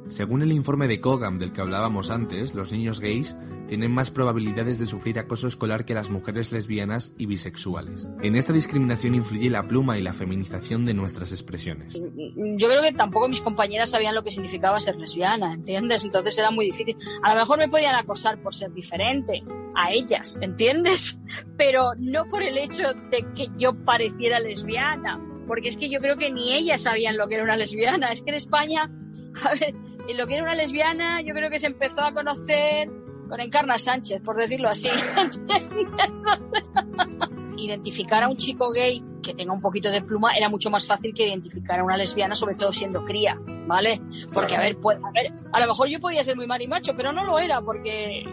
Según 0.08 0.42
el 0.42 0.52
informe 0.52 0.88
de 0.88 1.00
Cogam 1.00 1.38
del 1.38 1.54
que 1.54 1.62
hablábamos 1.62 2.12
antes, 2.12 2.54
los 2.54 2.72
niños 2.72 3.00
gays 3.00 3.36
tienen 3.68 3.92
más 3.92 4.12
probabilidades 4.12 4.78
de 4.78 4.86
sufrir 4.86 5.18
acoso 5.18 5.48
escolar 5.48 5.86
que 5.86 5.94
las 5.94 6.10
mujeres 6.10 6.52
lesbianas 6.52 7.14
y 7.18 7.26
bisexuales. 7.26 8.08
En 8.22 8.36
esta 8.36 8.54
discriminación 8.54 9.16
influye 9.16 9.50
la 9.50 9.68
pluma 9.68 9.98
y 9.98 10.02
la 10.02 10.14
feminización 10.14 10.86
de 10.86 10.94
nuestras 10.94 11.32
expresiones. 11.32 12.02
Yo 12.56 12.68
creo 12.68 12.82
que 12.82 12.92
tampoco 12.92 13.28
mis 13.28 13.42
compañeras 13.42 13.92
sabían 13.92 14.16
lo 14.16 14.24
que 14.24 14.32
significaba 14.32 14.80
ser 14.80 14.98
lesbiana, 14.98 15.54
¿entiendes? 15.54 16.04
Entonces 16.04 16.38
era 16.38 16.52
muy 16.52 16.66
difícil. 16.66 16.98
A 17.24 17.34
lo 17.34 17.40
mejor 17.40 17.58
me 17.58 17.70
podían 17.70 17.96
acosar 17.96 18.42
por 18.42 18.54
ser 18.54 18.74
diferente 18.74 19.44
a 19.76 19.92
ellas, 19.92 20.38
¿entiendes? 20.42 21.18
Pero 21.58 21.94
no 21.98 22.30
por 22.30 22.44
el 22.44 22.58
hecho 22.58 22.84
de 23.10 23.26
que 23.36 23.48
yo 23.58 23.74
pareciera 23.86 24.40
lesbiana, 24.40 25.20
porque 25.48 25.70
es 25.70 25.78
que 25.78 25.90
yo 25.90 26.00
creo 26.00 26.18
que 26.18 26.32
ni 26.32 26.54
ellas 26.54 26.82
sabían 26.82 27.18
lo 27.18 27.28
que 27.28 27.36
era 27.36 27.44
una 27.44 27.58
lesbiana. 27.58 28.12
Es 28.12 28.22
que 28.22 28.32
en 28.32 28.36
España, 28.36 28.84
a 29.46 29.54
ver, 29.60 29.74
en 30.08 30.18
lo 30.18 30.28
que 30.28 30.36
era 30.36 30.44
una 30.44 30.56
lesbiana, 30.56 31.22
yo 31.22 31.34
creo 31.34 31.50
que 31.50 31.60
se 31.60 31.68
empezó 31.68 32.02
a 32.02 32.14
conocer 32.14 32.90
con 33.30 33.40
Encarna 33.40 33.78
Sánchez, 33.78 34.22
por 34.22 34.38
decirlo 34.38 34.70
así. 34.70 34.90
identificar 37.58 38.24
a 38.24 38.30
un 38.30 38.38
chico 38.38 38.72
gay 38.72 39.04
que 39.22 39.34
tenga 39.34 39.54
un 39.54 39.62
poquito 39.62 39.90
de 39.90 40.02
pluma 40.02 40.36
era 40.36 40.50
mucho 40.50 40.70
más 40.70 40.86
fácil 40.86 41.14
que 41.14 41.28
identificar 41.28 41.80
a 41.80 41.84
una 41.84 41.98
lesbiana, 41.98 42.36
sobre 42.36 42.56
todo 42.56 42.74
siendo 42.74 43.06
cría, 43.06 43.40
¿vale? 43.66 44.02
Porque, 44.34 44.56
a 44.56 44.60
ver, 44.60 44.78
pues, 44.78 44.98
a 45.04 45.12
ver, 45.12 45.32
a 45.52 45.60
lo 45.60 45.68
mejor 45.68 45.88
yo 45.88 46.00
podía 46.00 46.24
ser 46.24 46.36
muy 46.36 46.46
marimacho, 46.46 46.94
pero 46.96 47.12
no 47.12 47.24
lo 47.24 47.40
era, 47.40 47.62
porque 47.62 48.24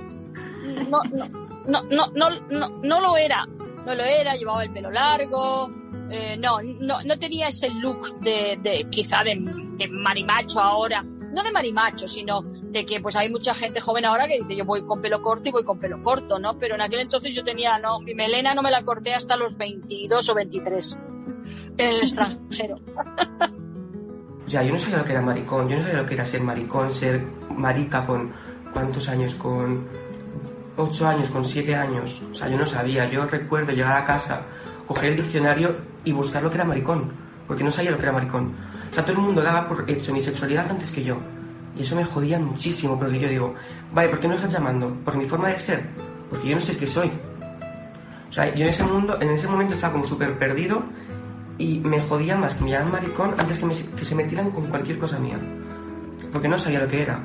no, 0.89 1.03
no, 1.05 1.29
no, 1.67 1.83
no, 1.83 2.31
no, 2.51 2.69
no, 2.83 3.01
lo 3.01 3.17
era. 3.17 3.47
No 3.87 3.95
lo 3.95 4.05
era, 4.05 4.35
llevaba 4.35 4.63
el 4.63 4.71
pelo 4.71 4.91
largo, 4.91 5.71
eh, 6.11 6.37
no, 6.37 6.59
no, 6.63 7.03
no 7.03 7.19
tenía 7.19 7.49
ese 7.49 7.71
look 7.71 8.19
de, 8.21 8.59
de 8.63 8.87
quizá 8.91 9.23
de, 9.23 9.37
de 9.77 9.89
marimacho 9.89 10.61
ahora, 10.61 11.03
no 11.03 11.43
de 11.43 11.53
marimacho, 11.53 12.09
sino 12.09 12.43
de 12.43 12.85
que 12.85 13.01
pues 13.01 13.17
hay 13.17 13.31
mucha 13.31 13.55
gente 13.55 13.81
joven 13.81 14.05
ahora 14.05 14.27
que 14.27 14.39
dice 14.39 14.57
yo 14.57 14.65
voy 14.65 14.85
con 14.85 15.01
pelo 15.01 15.23
corto 15.23 15.49
y 15.49 15.53
voy 15.53 15.65
con 15.65 15.79
pelo 15.79 16.03
corto, 16.03 16.39
¿no? 16.39 16.59
Pero 16.59 16.75
en 16.75 16.81
aquel 16.81 17.01
entonces 17.01 17.35
yo 17.35 17.45
tenía, 17.45 17.79
no, 17.79 18.01
mi 18.01 18.15
melena 18.15 18.55
no 18.55 18.63
me 18.63 18.71
la 18.71 18.83
corté 18.83 19.15
hasta 19.15 19.37
los 19.37 19.57
22 19.57 20.29
o 20.29 20.35
23 20.35 20.99
en 21.79 21.89
el 21.89 21.97
extranjero. 22.03 22.81
Sea, 24.47 24.65
yo 24.65 24.73
no 24.73 24.79
sabía 24.79 24.97
lo 24.97 25.05
que 25.05 25.13
era 25.13 25.23
maricón, 25.23 25.69
yo 25.69 25.77
no 25.77 25.83
sabía 25.83 25.99
lo 25.99 26.07
que 26.07 26.15
era 26.15 26.27
ser 26.27 26.43
maricón, 26.43 26.93
ser 26.93 27.25
marica 27.57 28.05
con 28.05 28.33
cuántos 28.73 29.09
años, 29.09 29.37
con 29.37 29.87
8 30.77 31.09
años, 31.09 31.29
con 31.29 31.45
7 31.45 31.75
años. 31.77 32.23
O 32.31 32.35
sea, 32.35 32.49
yo 32.49 32.57
no 32.57 32.67
sabía. 32.67 33.09
Yo 33.09 33.25
recuerdo 33.27 33.73
llegar 33.73 34.03
a 34.03 34.05
casa, 34.05 34.43
coger 34.91 35.11
el 35.11 35.19
diccionario 35.19 35.77
y 36.05 36.11
buscar 36.11 36.43
lo 36.43 36.51
que 36.51 36.57
era 36.57 36.65
maricón, 36.65 37.05
porque 37.47 37.63
no 37.63 37.71
sabía 37.71 37.93
lo 37.93 37.97
que 37.97 38.03
era 38.03 38.11
maricón. 38.11 38.51
O 38.91 38.93
sea, 38.93 39.05
todo 39.05 39.19
el 39.19 39.23
mundo 39.23 39.41
daba 39.41 39.69
por 39.69 39.89
hecho 39.89 40.13
mi 40.13 40.21
sexualidad 40.21 40.69
antes 40.69 40.91
que 40.91 41.05
yo. 41.05 41.17
Y 41.79 41.83
eso 41.83 41.95
me 41.95 42.05
jodía 42.05 42.41
muchísimo, 42.41 42.99
porque 42.99 43.21
yo 43.21 43.29
digo, 43.29 43.55
vale, 43.95 44.09
¿por 44.09 44.19
qué 44.19 44.27
no 44.27 44.35
estás 44.35 44.53
llamando? 44.53 44.93
¿Por 45.05 45.17
mi 45.17 45.27
forma 45.27 45.51
de 45.51 45.59
ser? 45.59 45.85
Porque 46.29 46.49
yo 46.49 46.57
no 46.57 46.61
sé 46.61 46.77
qué 46.77 46.89
soy. 46.89 47.09
O 48.29 48.33
sea, 48.33 48.53
yo 48.53 48.65
en 48.65 48.71
ese 48.71 48.83
mundo, 48.83 49.17
en 49.21 49.31
ese 49.31 49.47
momento 49.47 49.75
estaba 49.75 49.93
como 49.93 50.05
súper 50.05 50.37
perdido 50.37 50.83
y 51.57 51.79
me 51.79 52.01
jodía 52.01 52.35
más 52.35 52.55
que 52.55 52.65
me 52.65 52.71
llamaran 52.71 52.91
maricón 52.91 53.35
antes 53.39 53.61
que, 53.61 53.95
que 53.95 54.05
se 54.05 54.17
metieran 54.17 54.51
con 54.51 54.67
cualquier 54.67 54.99
cosa 54.99 55.21
mía. 55.21 55.39
Porque 56.33 56.49
no 56.49 56.59
sabía 56.59 56.81
lo 56.81 56.89
que 56.89 57.03
era. 57.03 57.21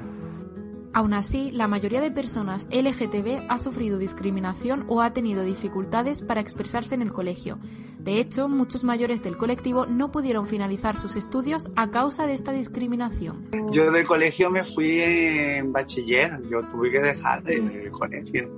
Aún 0.95 1.13
así, 1.13 1.51
la 1.51 1.67
mayoría 1.67 1.99
de 1.99 2.09
personas 2.09 2.69
LGTB 2.71 3.47
ha 3.49 3.57
sufrido 3.57 3.97
discriminación 3.97 4.85
o 4.87 5.01
ha 5.01 5.11
tenido 5.11 5.43
dificultades 5.43 6.21
para 6.21 6.39
expresarse 6.39 6.95
en 6.95 7.01
el 7.01 7.11
colegio. 7.11 7.59
De 7.99 8.17
hecho, 8.17 8.47
muchos 8.47 8.85
mayores 8.85 9.21
del 9.21 9.35
colectivo 9.35 9.85
no 9.87 10.09
pudieron 10.09 10.47
finalizar 10.47 10.95
sus 10.95 11.17
estudios 11.17 11.69
a 11.75 11.91
causa 11.91 12.27
de 12.27 12.33
esta 12.33 12.53
discriminación. 12.53 13.45
Yo 13.73 13.91
del 13.91 14.07
colegio 14.07 14.49
me 14.49 14.63
fui 14.63 15.01
en 15.01 15.73
bachiller, 15.73 16.41
yo 16.49 16.61
tuve 16.61 16.89
que 16.89 17.01
dejar 17.01 17.43
el, 17.51 17.91
colegio. 17.91 18.49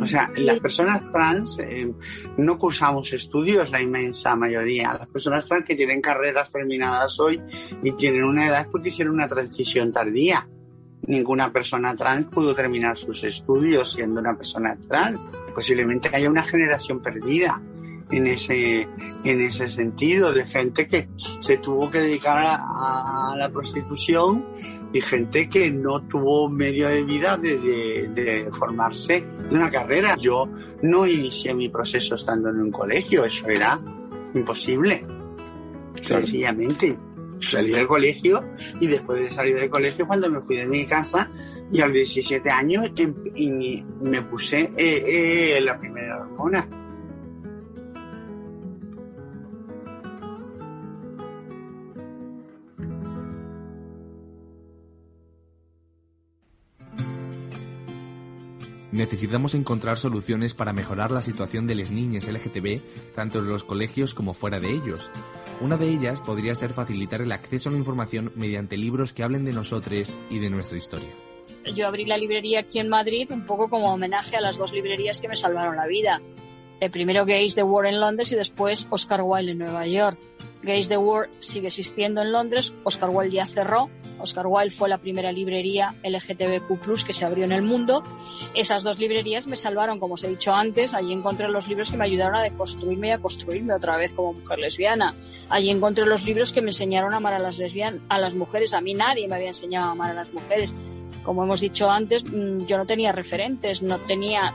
O 0.00 0.06
sea, 0.06 0.32
las 0.36 0.58
personas 0.60 1.12
trans 1.12 1.58
eh, 1.58 1.92
no 2.38 2.56
cursamos 2.56 3.12
estudios, 3.12 3.70
la 3.70 3.82
inmensa 3.82 4.34
mayoría. 4.34 4.94
Las 4.94 5.08
personas 5.08 5.46
trans 5.46 5.66
que 5.66 5.76
tienen 5.76 6.00
carreras 6.00 6.50
terminadas 6.50 7.20
hoy 7.20 7.38
y 7.82 7.92
tienen 7.92 8.24
una 8.24 8.46
edad 8.46 8.66
porque 8.72 8.88
hicieron 8.88 9.12
una 9.12 9.28
transición 9.28 9.92
tardía 9.92 10.48
ninguna 11.06 11.52
persona 11.52 11.94
trans 11.94 12.26
pudo 12.26 12.54
terminar 12.54 12.96
sus 12.96 13.24
estudios 13.24 13.92
siendo 13.92 14.20
una 14.20 14.36
persona 14.36 14.76
trans. 14.88 15.26
Posiblemente 15.54 16.10
haya 16.12 16.30
una 16.30 16.42
generación 16.42 17.00
perdida 17.00 17.60
en 18.10 18.26
ese, 18.26 18.88
en 19.24 19.40
ese 19.40 19.68
sentido, 19.68 20.32
de 20.32 20.44
gente 20.44 20.86
que 20.86 21.08
se 21.40 21.58
tuvo 21.58 21.90
que 21.90 22.00
dedicar 22.00 22.38
a, 22.38 23.34
la 23.36 23.48
prostitución 23.48 24.44
y 24.92 25.00
gente 25.00 25.48
que 25.48 25.70
no 25.70 26.02
tuvo 26.02 26.48
medio 26.48 26.88
de 26.88 27.02
vida 27.02 27.36
de, 27.36 27.58
de, 28.14 28.48
formarse 28.52 29.24
de 29.50 29.54
una 29.54 29.70
carrera. 29.70 30.16
Yo 30.20 30.48
no 30.82 31.06
inicié 31.06 31.54
mi 31.54 31.68
proceso 31.68 32.14
estando 32.14 32.50
en 32.50 32.60
un 32.60 32.70
colegio, 32.70 33.24
eso 33.24 33.48
era 33.48 33.80
imposible, 34.34 35.04
sencillamente 36.00 36.96
salí 37.40 37.70
del 37.70 37.86
colegio 37.86 38.42
y 38.80 38.86
después 38.86 39.20
de 39.20 39.30
salir 39.30 39.56
del 39.56 39.70
colegio 39.70 40.06
cuando 40.06 40.30
me 40.30 40.40
fui 40.40 40.56
de 40.56 40.66
mi 40.66 40.86
casa 40.86 41.30
y 41.72 41.80
a 41.80 41.86
los 41.86 41.94
17 41.94 42.50
años 42.50 42.90
em, 42.96 43.14
y 43.34 43.84
me 44.02 44.22
puse 44.22 44.72
eh, 44.76 45.56
eh, 45.56 45.60
la 45.60 45.78
primera 45.78 46.20
hormona. 46.20 46.83
Necesitamos 58.94 59.56
encontrar 59.56 59.98
soluciones 59.98 60.54
para 60.54 60.72
mejorar 60.72 61.10
la 61.10 61.20
situación 61.20 61.66
de 61.66 61.74
las 61.74 61.90
niñas 61.90 62.28
LGTB 62.28 62.80
tanto 63.12 63.40
en 63.40 63.48
los 63.48 63.64
colegios 63.64 64.14
como 64.14 64.34
fuera 64.34 64.60
de 64.60 64.70
ellos. 64.70 65.10
Una 65.60 65.76
de 65.76 65.88
ellas 65.88 66.20
podría 66.20 66.54
ser 66.54 66.72
facilitar 66.72 67.20
el 67.20 67.32
acceso 67.32 67.68
a 67.68 67.72
la 67.72 67.78
información 67.78 68.30
mediante 68.36 68.76
libros 68.76 69.12
que 69.12 69.24
hablen 69.24 69.44
de 69.44 69.52
nosotros 69.52 70.16
y 70.30 70.38
de 70.38 70.48
nuestra 70.48 70.78
historia. 70.78 71.08
Yo 71.74 71.88
abrí 71.88 72.04
la 72.04 72.16
librería 72.16 72.60
aquí 72.60 72.78
en 72.78 72.88
Madrid 72.88 73.28
un 73.32 73.46
poco 73.46 73.68
como 73.68 73.92
homenaje 73.92 74.36
a 74.36 74.40
las 74.40 74.58
dos 74.58 74.72
librerías 74.72 75.20
que 75.20 75.26
me 75.26 75.34
salvaron 75.34 75.74
la 75.74 75.88
vida. 75.88 76.22
El 76.78 76.92
primero 76.92 77.26
Gays 77.26 77.56
the 77.56 77.64
War 77.64 77.86
en 77.86 77.98
Londres 77.98 78.30
y 78.30 78.36
después 78.36 78.86
Oscar 78.90 79.22
Wilde 79.24 79.50
en 79.52 79.58
Nueva 79.58 79.88
York. 79.88 80.20
Gays 80.62 80.88
the 80.88 80.98
War 80.98 81.28
sigue 81.40 81.66
existiendo 81.66 82.22
en 82.22 82.30
Londres, 82.30 82.72
Oscar 82.84 83.10
Wilde 83.10 83.34
ya 83.34 83.44
cerró, 83.44 83.90
Oscar 84.18 84.46
Wilde 84.46 84.70
fue 84.70 84.88
la 84.88 84.98
primera 84.98 85.32
librería 85.32 85.94
LGTBQ+, 86.02 87.04
que 87.04 87.12
se 87.12 87.24
abrió 87.24 87.44
en 87.44 87.52
el 87.52 87.62
mundo. 87.62 88.02
Esas 88.54 88.82
dos 88.82 88.98
librerías 88.98 89.46
me 89.46 89.56
salvaron, 89.56 89.98
como 89.98 90.14
os 90.14 90.24
he 90.24 90.28
dicho 90.28 90.52
antes. 90.52 90.94
Allí 90.94 91.12
encontré 91.12 91.48
los 91.48 91.68
libros 91.68 91.90
que 91.90 91.96
me 91.96 92.04
ayudaron 92.04 92.36
a 92.36 92.42
deconstruirme 92.42 93.08
y 93.08 93.10
a 93.12 93.18
construirme 93.18 93.74
otra 93.74 93.96
vez 93.96 94.14
como 94.14 94.32
mujer 94.32 94.58
lesbiana. 94.58 95.14
Allí 95.50 95.70
encontré 95.70 96.06
los 96.06 96.24
libros 96.24 96.52
que 96.52 96.62
me 96.62 96.68
enseñaron 96.68 97.14
a 97.14 97.18
amar 97.18 97.34
a 97.34 97.38
las 97.38 97.58
lesbianas, 97.58 98.00
a 98.08 98.18
las 98.18 98.34
mujeres. 98.34 98.74
A 98.74 98.80
mí 98.80 98.94
nadie 98.94 99.28
me 99.28 99.36
había 99.36 99.48
enseñado 99.48 99.88
a 99.88 99.92
amar 99.92 100.10
a 100.10 100.14
las 100.14 100.32
mujeres. 100.32 100.74
Como 101.22 101.42
hemos 101.42 101.60
dicho 101.60 101.90
antes, 101.90 102.24
mm, 102.24 102.66
yo 102.66 102.76
no 102.76 102.86
tenía 102.86 103.12
referentes, 103.12 103.82
no 103.82 103.98
tenía 103.98 104.52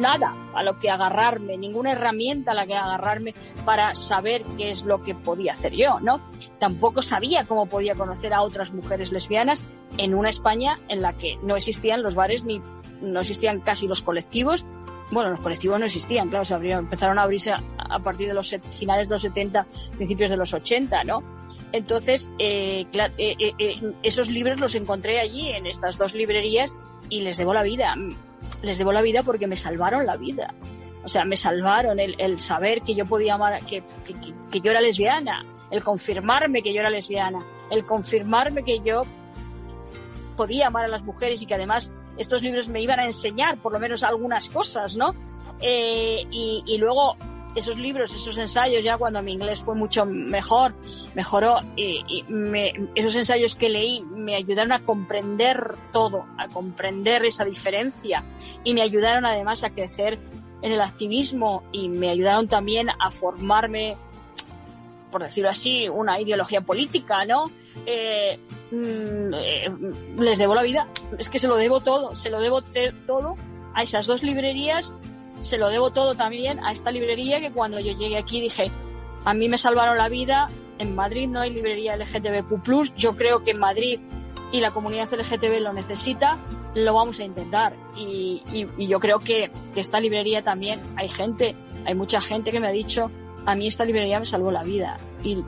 nada 0.00 0.34
a 0.54 0.62
lo 0.62 0.78
que 0.78 0.90
agarrarme, 0.90 1.56
ninguna 1.56 1.92
herramienta 1.92 2.52
a 2.52 2.54
la 2.54 2.66
que 2.66 2.74
agarrarme 2.74 3.34
para 3.64 3.94
saber 3.94 4.42
qué 4.56 4.70
es 4.70 4.84
lo 4.84 5.02
que 5.02 5.14
podía 5.14 5.52
hacer 5.52 5.74
yo, 5.74 6.00
¿no? 6.00 6.20
Tampoco 6.58 7.02
sabía 7.02 7.44
cómo 7.46 7.66
podía 7.66 7.94
conocer 7.94 8.34
a 8.34 8.42
otras 8.42 8.72
mujeres 8.72 9.12
lesbianas 9.12 9.64
en 9.98 10.14
una 10.14 10.28
España 10.28 10.80
en 10.88 11.02
la 11.02 11.12
que 11.12 11.36
no 11.42 11.56
existían 11.56 12.02
los 12.02 12.14
bares 12.14 12.44
ni 12.44 12.60
no 13.00 13.20
existían 13.20 13.60
casi 13.60 13.86
los 13.88 14.02
colectivos. 14.02 14.66
Bueno, 15.10 15.30
los 15.30 15.40
colectivos 15.40 15.80
no 15.80 15.86
existían, 15.86 16.28
claro, 16.28 16.44
se 16.44 16.54
abrieron, 16.54 16.84
empezaron 16.84 17.18
a 17.18 17.22
abrirse 17.22 17.52
a, 17.52 17.98
partir 17.98 18.28
de 18.28 18.34
los 18.34 18.54
finales 18.70 19.08
de 19.08 19.14
los 19.16 19.22
70, 19.22 19.66
principios 19.96 20.30
de 20.30 20.36
los 20.36 20.54
80, 20.54 21.02
¿no? 21.04 21.22
Entonces, 21.72 22.30
eh, 22.38 22.86
eh, 22.92 23.52
eh, 23.58 23.92
esos 24.04 24.28
libros 24.28 24.60
los 24.60 24.74
encontré 24.76 25.18
allí 25.18 25.50
en 25.50 25.66
estas 25.66 25.98
dos 25.98 26.14
librerías 26.14 26.74
y 27.08 27.22
les 27.22 27.38
debo 27.38 27.52
la 27.52 27.64
vida. 27.64 27.96
Les 28.62 28.78
debo 28.78 28.92
la 28.92 29.02
vida 29.02 29.22
porque 29.22 29.46
me 29.46 29.56
salvaron 29.56 30.06
la 30.06 30.16
vida. 30.16 30.54
O 31.02 31.08
sea, 31.08 31.24
me 31.24 31.36
salvaron 31.36 31.98
el, 31.98 32.38
saber 32.38 32.82
que 32.82 32.94
yo 32.94 33.06
podía 33.06 33.34
amar, 33.34 33.64
que, 33.64 33.82
que, 34.50 34.60
yo 34.60 34.70
era 34.70 34.80
lesbiana, 34.80 35.44
el 35.70 35.82
confirmarme 35.82 36.62
que 36.62 36.74
yo 36.74 36.80
era 36.80 36.90
lesbiana, 36.90 37.38
el 37.70 37.86
confirmarme 37.86 38.62
que 38.64 38.80
yo 38.80 39.04
podía 40.36 40.66
amar 40.66 40.84
a 40.84 40.88
las 40.88 41.02
mujeres 41.02 41.40
y 41.40 41.46
que 41.46 41.54
además 41.54 41.90
estos 42.18 42.42
libros 42.42 42.68
me 42.68 42.82
iban 42.82 43.00
a 43.00 43.06
enseñar 43.06 43.58
por 43.62 43.72
lo 43.72 43.80
menos 43.80 44.02
algunas 44.02 44.50
cosas, 44.50 44.96
¿no? 44.96 45.14
Eh, 45.60 46.26
y, 46.30 46.76
luego 46.78 47.16
esos 47.54 47.78
libros, 47.78 48.14
esos 48.14 48.36
ensayos, 48.38 48.84
ya 48.84 48.96
cuando 48.96 49.22
mi 49.22 49.32
inglés 49.32 49.60
fue 49.60 49.74
mucho 49.74 50.04
mejor, 50.06 50.74
mejoró, 51.14 51.60
esos 51.76 53.16
ensayos 53.16 53.54
que 53.54 53.68
leí 53.68 54.02
me 54.02 54.36
ayudaron 54.36 54.72
a 54.72 54.82
comprender 54.82 55.74
todo, 55.92 56.26
a 56.38 56.48
comprender 56.48 57.24
esa 57.24 57.44
diferencia 57.44 58.24
y 58.64 58.74
me 58.74 58.82
ayudaron 58.82 59.26
además 59.26 59.64
a 59.64 59.70
crecer 59.70 60.18
en 60.62 60.72
el 60.72 60.80
activismo 60.80 61.64
y 61.72 61.88
me 61.88 62.10
ayudaron 62.10 62.46
también 62.46 62.88
a 62.90 63.10
formarme, 63.10 63.96
por 65.10 65.22
decirlo 65.22 65.50
así, 65.50 65.88
una 65.88 66.20
ideología 66.20 66.60
política, 66.60 67.24
¿no? 67.24 67.50
Eh, 67.86 68.38
mm, 68.70 69.34
eh, 69.34 69.70
les 70.18 70.38
debo 70.38 70.54
la 70.54 70.62
vida, 70.62 70.88
es 71.18 71.28
que 71.28 71.38
se 71.38 71.48
lo 71.48 71.56
debo 71.56 71.80
todo, 71.80 72.14
se 72.14 72.30
lo 72.30 72.40
debo 72.40 72.62
todo 73.06 73.36
a 73.74 73.82
esas 73.82 74.06
dos 74.06 74.22
librerías, 74.22 74.94
se 75.42 75.58
lo 75.58 75.68
debo 75.68 75.90
todo 75.90 76.14
también 76.14 76.60
a 76.64 76.72
esta 76.72 76.90
librería 76.90 77.40
que 77.40 77.50
cuando 77.50 77.80
yo 77.80 77.92
llegué 77.92 78.18
aquí 78.18 78.40
dije, 78.40 78.70
a 79.24 79.34
mí 79.34 79.48
me 79.48 79.58
salvaron 79.58 79.98
la 79.98 80.08
vida, 80.08 80.48
en 80.78 80.94
Madrid 80.94 81.28
no 81.28 81.40
hay 81.40 81.50
librería 81.50 81.96
LGTBQ+, 81.96 82.94
yo 82.96 83.16
creo 83.16 83.42
que 83.42 83.52
en 83.52 83.60
Madrid 83.60 84.00
y 84.52 84.60
la 84.60 84.72
comunidad 84.72 85.12
LGTB 85.12 85.60
lo 85.60 85.72
necesita, 85.72 86.38
lo 86.74 86.94
vamos 86.94 87.18
a 87.20 87.24
intentar. 87.24 87.74
Y, 87.96 88.42
yo 88.78 88.98
creo 88.98 89.18
que, 89.20 89.50
esta 89.76 90.00
librería 90.00 90.42
también 90.42 90.80
hay 90.96 91.08
gente, 91.08 91.54
hay 91.84 91.94
mucha 91.94 92.20
gente 92.20 92.50
que 92.50 92.60
me 92.60 92.66
ha 92.66 92.72
dicho, 92.72 93.10
a 93.46 93.54
mí 93.54 93.66
esta 93.66 93.84
librería 93.84 94.18
me 94.18 94.26
salvó 94.26 94.50
la 94.50 94.64
vida. 94.64 94.98
Y, 95.22 95.44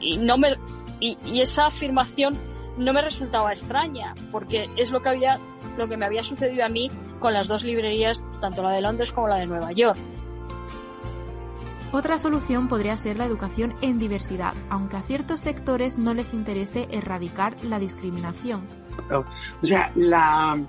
y 0.00 0.18
no 0.18 0.38
me, 0.38 0.56
y, 1.00 1.40
esa 1.40 1.66
afirmación 1.66 2.38
no 2.76 2.92
me 2.92 3.02
resultaba 3.02 3.52
extraña, 3.52 4.14
porque 4.32 4.68
es 4.76 4.90
lo 4.90 5.02
que 5.02 5.08
había, 5.08 5.40
lo 5.76 5.88
que 5.88 5.96
me 5.96 6.06
había 6.06 6.22
sucedido 6.22 6.64
a 6.64 6.68
mí 6.68 6.90
con 7.20 7.32
las 7.32 7.48
dos 7.48 7.64
librerías, 7.64 8.24
tanto 8.40 8.62
la 8.62 8.70
de 8.72 8.80
Londres 8.80 9.12
como 9.12 9.28
la 9.28 9.36
de 9.36 9.46
Nueva 9.46 9.72
York. 9.72 9.98
Otra 11.92 12.18
solución 12.18 12.66
podría 12.66 12.96
ser 12.96 13.18
la 13.18 13.24
educación 13.24 13.74
en 13.80 14.00
diversidad, 14.00 14.54
aunque 14.68 14.96
a 14.96 15.02
ciertos 15.02 15.38
sectores 15.38 15.96
no 15.96 16.12
les 16.12 16.34
interese 16.34 16.88
erradicar 16.90 17.54
la 17.62 17.78
discriminación. 17.78 18.62
O 19.12 19.24
sea, 19.64 19.92
la, 19.94 20.60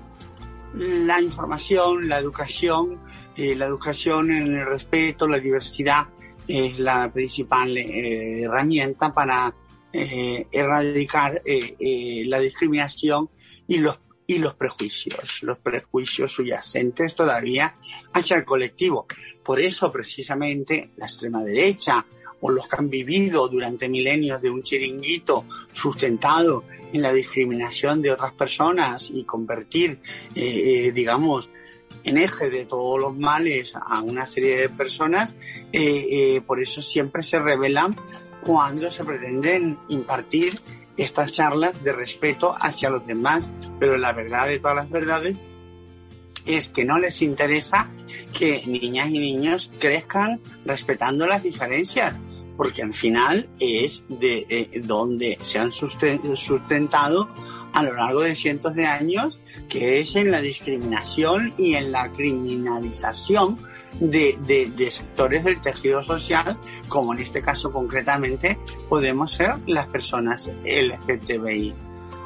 la 0.74 1.20
información, 1.20 2.08
la 2.08 2.20
educación, 2.20 3.00
eh, 3.34 3.56
la 3.56 3.66
educación 3.66 4.30
en 4.30 4.54
el 4.54 4.66
respeto, 4.66 5.26
la 5.26 5.40
diversidad 5.40 6.06
es 6.46 6.78
la 6.78 7.10
principal 7.12 7.76
eh, 7.76 8.42
herramienta 8.42 9.12
para 9.12 9.52
eh, 9.92 10.46
erradicar 10.52 11.42
la 11.44 12.38
discriminación 12.38 13.30
y 13.66 13.78
los 13.78 13.98
y 14.26 14.38
los 14.38 14.54
prejuicios, 14.54 15.42
los 15.42 15.58
prejuicios 15.58 16.32
subyacentes 16.32 17.14
todavía 17.14 17.76
hacia 18.12 18.36
el 18.36 18.44
colectivo. 18.44 19.06
Por 19.44 19.60
eso 19.60 19.92
precisamente 19.92 20.90
la 20.96 21.06
extrema 21.06 21.44
derecha 21.44 22.04
o 22.40 22.50
los 22.50 22.68
que 22.68 22.76
han 22.76 22.90
vivido 22.90 23.48
durante 23.48 23.88
milenios 23.88 24.42
de 24.42 24.50
un 24.50 24.62
chiringuito 24.62 25.44
sustentado 25.72 26.64
en 26.92 27.02
la 27.02 27.12
discriminación 27.12 28.02
de 28.02 28.12
otras 28.12 28.32
personas 28.34 29.10
y 29.12 29.24
convertir, 29.24 30.00
eh, 30.34 30.86
eh, 30.86 30.92
digamos, 30.92 31.50
en 32.04 32.18
eje 32.18 32.50
de 32.50 32.66
todos 32.66 33.00
los 33.00 33.16
males 33.16 33.72
a 33.74 34.00
una 34.00 34.26
serie 34.26 34.56
de 34.56 34.68
personas, 34.68 35.34
eh, 35.72 36.40
por 36.46 36.60
eso 36.60 36.82
siempre 36.82 37.22
se 37.22 37.38
revelan 37.38 37.96
cuando 38.46 38.92
se 38.92 39.04
pretenden 39.04 39.76
impartir 39.88 40.60
estas 40.96 41.32
charlas 41.32 41.82
de 41.82 41.92
respeto 41.92 42.54
hacia 42.56 42.88
los 42.88 43.04
demás, 43.04 43.50
pero 43.80 43.98
la 43.98 44.12
verdad 44.12 44.46
de 44.46 44.60
todas 44.60 44.76
las 44.76 44.88
verdades 44.88 45.36
es 46.46 46.70
que 46.70 46.84
no 46.84 46.96
les 46.98 47.22
interesa 47.22 47.90
que 48.32 48.62
niñas 48.64 49.10
y 49.10 49.18
niños 49.18 49.72
crezcan 49.80 50.40
respetando 50.64 51.26
las 51.26 51.42
diferencias, 51.42 52.14
porque 52.56 52.82
al 52.82 52.94
final 52.94 53.48
es 53.58 54.04
de 54.08 54.46
eh, 54.48 54.80
donde 54.84 55.38
se 55.42 55.58
han 55.58 55.72
sustentado 55.72 57.28
a 57.72 57.82
lo 57.82 57.94
largo 57.94 58.22
de 58.22 58.36
cientos 58.36 58.76
de 58.76 58.86
años, 58.86 59.40
que 59.68 59.98
es 59.98 60.14
en 60.14 60.30
la 60.30 60.40
discriminación 60.40 61.52
y 61.58 61.74
en 61.74 61.90
la 61.90 62.12
criminalización 62.12 63.58
de, 64.00 64.38
de, 64.74 64.90
sectores 64.90 65.44
del 65.44 65.60
tejido 65.60 66.02
social, 66.02 66.56
como 66.88 67.12
en 67.12 67.20
este 67.20 67.42
caso 67.42 67.70
concretamente 67.70 68.58
podemos 68.88 69.32
ser 69.32 69.56
las 69.66 69.86
personas 69.86 70.50
LGTBI. 70.64 71.74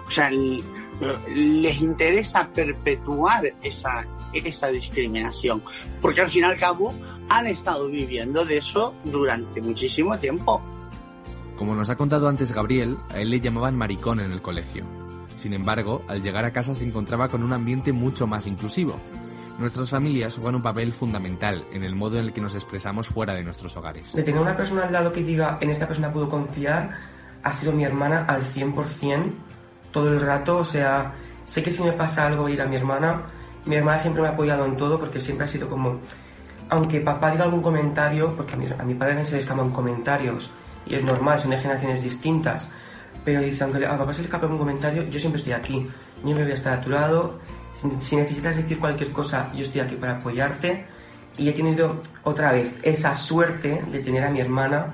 O 0.06 0.10
sea, 0.10 0.30
les 0.30 1.80
interesa 1.80 2.48
perpetuar 2.52 3.54
esa, 3.62 4.06
esa 4.32 4.68
discriminación, 4.68 5.62
porque 6.00 6.20
al 6.20 6.28
fin 6.28 6.42
y 6.42 6.46
al 6.46 6.58
cabo 6.58 6.94
han 7.28 7.46
estado 7.46 7.88
viviendo 7.88 8.44
de 8.44 8.58
eso 8.58 8.94
durante 9.04 9.62
muchísimo 9.62 10.18
tiempo. 10.18 10.60
Como 11.56 11.74
nos 11.74 11.90
ha 11.90 11.96
contado 11.96 12.28
antes 12.28 12.52
Gabriel, 12.52 12.96
a 13.10 13.20
él 13.20 13.30
le 13.30 13.40
llamaban 13.40 13.76
maricón 13.76 14.20
en 14.20 14.32
el 14.32 14.42
colegio. 14.42 14.84
Sin 15.36 15.52
embargo, 15.52 16.02
al 16.08 16.22
llegar 16.22 16.44
a 16.44 16.52
casa 16.52 16.74
se 16.74 16.84
encontraba 16.84 17.28
con 17.28 17.42
un 17.42 17.52
ambiente 17.52 17.92
mucho 17.92 18.26
más 18.26 18.46
inclusivo, 18.46 19.00
Nuestras 19.60 19.90
familias 19.90 20.36
juegan 20.36 20.54
un 20.54 20.62
papel 20.62 20.90
fundamental 20.90 21.64
en 21.70 21.84
el 21.84 21.94
modo 21.94 22.18
en 22.18 22.24
el 22.24 22.32
que 22.32 22.40
nos 22.40 22.54
expresamos 22.54 23.08
fuera 23.08 23.34
de 23.34 23.44
nuestros 23.44 23.76
hogares. 23.76 24.14
De 24.14 24.22
tener 24.22 24.40
una 24.40 24.56
persona 24.56 24.84
al 24.84 24.92
lado 24.94 25.12
que 25.12 25.22
diga, 25.22 25.58
en 25.60 25.68
esta 25.68 25.86
persona 25.86 26.10
puedo 26.10 26.30
confiar, 26.30 26.96
ha 27.42 27.52
sido 27.52 27.70
mi 27.70 27.84
hermana 27.84 28.24
al 28.24 28.42
100% 28.42 29.32
todo 29.92 30.08
el 30.08 30.18
rato. 30.18 30.56
O 30.56 30.64
sea, 30.64 31.12
sé 31.44 31.62
que 31.62 31.72
si 31.72 31.82
me 31.82 31.92
pasa 31.92 32.24
algo 32.24 32.48
ir 32.48 32.62
a 32.62 32.64
mi 32.64 32.76
hermana, 32.76 33.20
mi 33.66 33.76
hermana 33.76 34.00
siempre 34.00 34.22
me 34.22 34.28
ha 34.28 34.30
apoyado 34.30 34.64
en 34.64 34.78
todo 34.78 34.98
porque 34.98 35.20
siempre 35.20 35.44
ha 35.44 35.48
sido 35.48 35.68
como, 35.68 35.98
aunque 36.70 37.02
papá 37.02 37.30
diga 37.30 37.44
algún 37.44 37.60
comentario, 37.60 38.34
porque 38.34 38.54
a 38.54 38.56
mi, 38.56 38.66
a 38.66 38.82
mi 38.82 38.94
padre 38.94 39.22
se 39.26 39.34
le 39.34 39.42
escapan 39.42 39.72
comentarios 39.72 40.50
y 40.86 40.94
es 40.94 41.04
normal, 41.04 41.38
son 41.38 41.50
de 41.50 41.58
generaciones 41.58 42.02
distintas, 42.02 42.66
pero 43.26 43.42
dice, 43.42 43.62
aunque 43.62 43.84
a 43.84 43.98
papá 43.98 44.14
se 44.14 44.22
le 44.22 44.24
escapa 44.24 44.46
un 44.46 44.56
comentario, 44.56 45.02
yo 45.10 45.18
siempre 45.18 45.38
estoy 45.38 45.52
aquí, 45.52 45.86
yo 46.24 46.34
me 46.34 46.44
voy 46.44 46.52
a 46.52 46.54
estar 46.54 46.78
a 46.78 46.80
tu 46.80 46.88
lado 46.88 47.38
si, 47.74 48.16
necesitas 48.16 48.56
decir 48.56 48.78
cualquier 48.78 49.12
cosa, 49.12 49.52
yo 49.54 49.62
estoy 49.62 49.80
aquí 49.80 49.96
para 49.96 50.16
apoyarte. 50.16 50.84
Y 51.38 51.48
he 51.48 51.52
tenido 51.52 52.02
otra 52.24 52.52
vez 52.52 52.72
esa 52.82 53.14
suerte 53.14 53.82
de 53.90 54.00
tener 54.00 54.24
a 54.24 54.30
mi 54.30 54.40
hermana, 54.40 54.86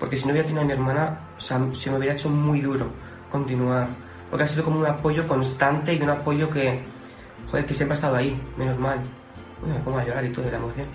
porque 0.00 0.16
si 0.16 0.24
no 0.24 0.32
hubiera 0.32 0.46
tenido 0.46 0.62
a 0.62 0.66
mi 0.66 0.72
hermana, 0.72 1.18
se 1.38 1.90
me 1.90 1.96
hubiera 1.96 2.14
hecho 2.14 2.28
muy 2.28 2.60
duro 2.60 2.86
continuar. 3.30 3.88
Porque 4.30 4.44
ha 4.44 4.48
sido 4.48 4.64
como 4.64 4.80
un 4.80 4.86
apoyo 4.86 5.28
constante 5.28 5.94
y 5.94 6.00
un 6.00 6.10
apoyo 6.10 6.50
que 6.50 6.80
joder, 7.52 7.66
que 7.66 7.74
siempre 7.74 7.92
ha 7.92 7.96
estado 7.96 8.16
ahí, 8.16 8.40
menos 8.56 8.78
mal. 8.78 8.98
Uy, 9.62 9.70
me 9.70 9.78
pongo 9.80 9.98
a 9.98 10.04
llorar 10.04 10.24
y 10.24 10.30
todo 10.30 10.44
de 10.46 10.50
la 10.50 10.56
emoción. 10.56 10.86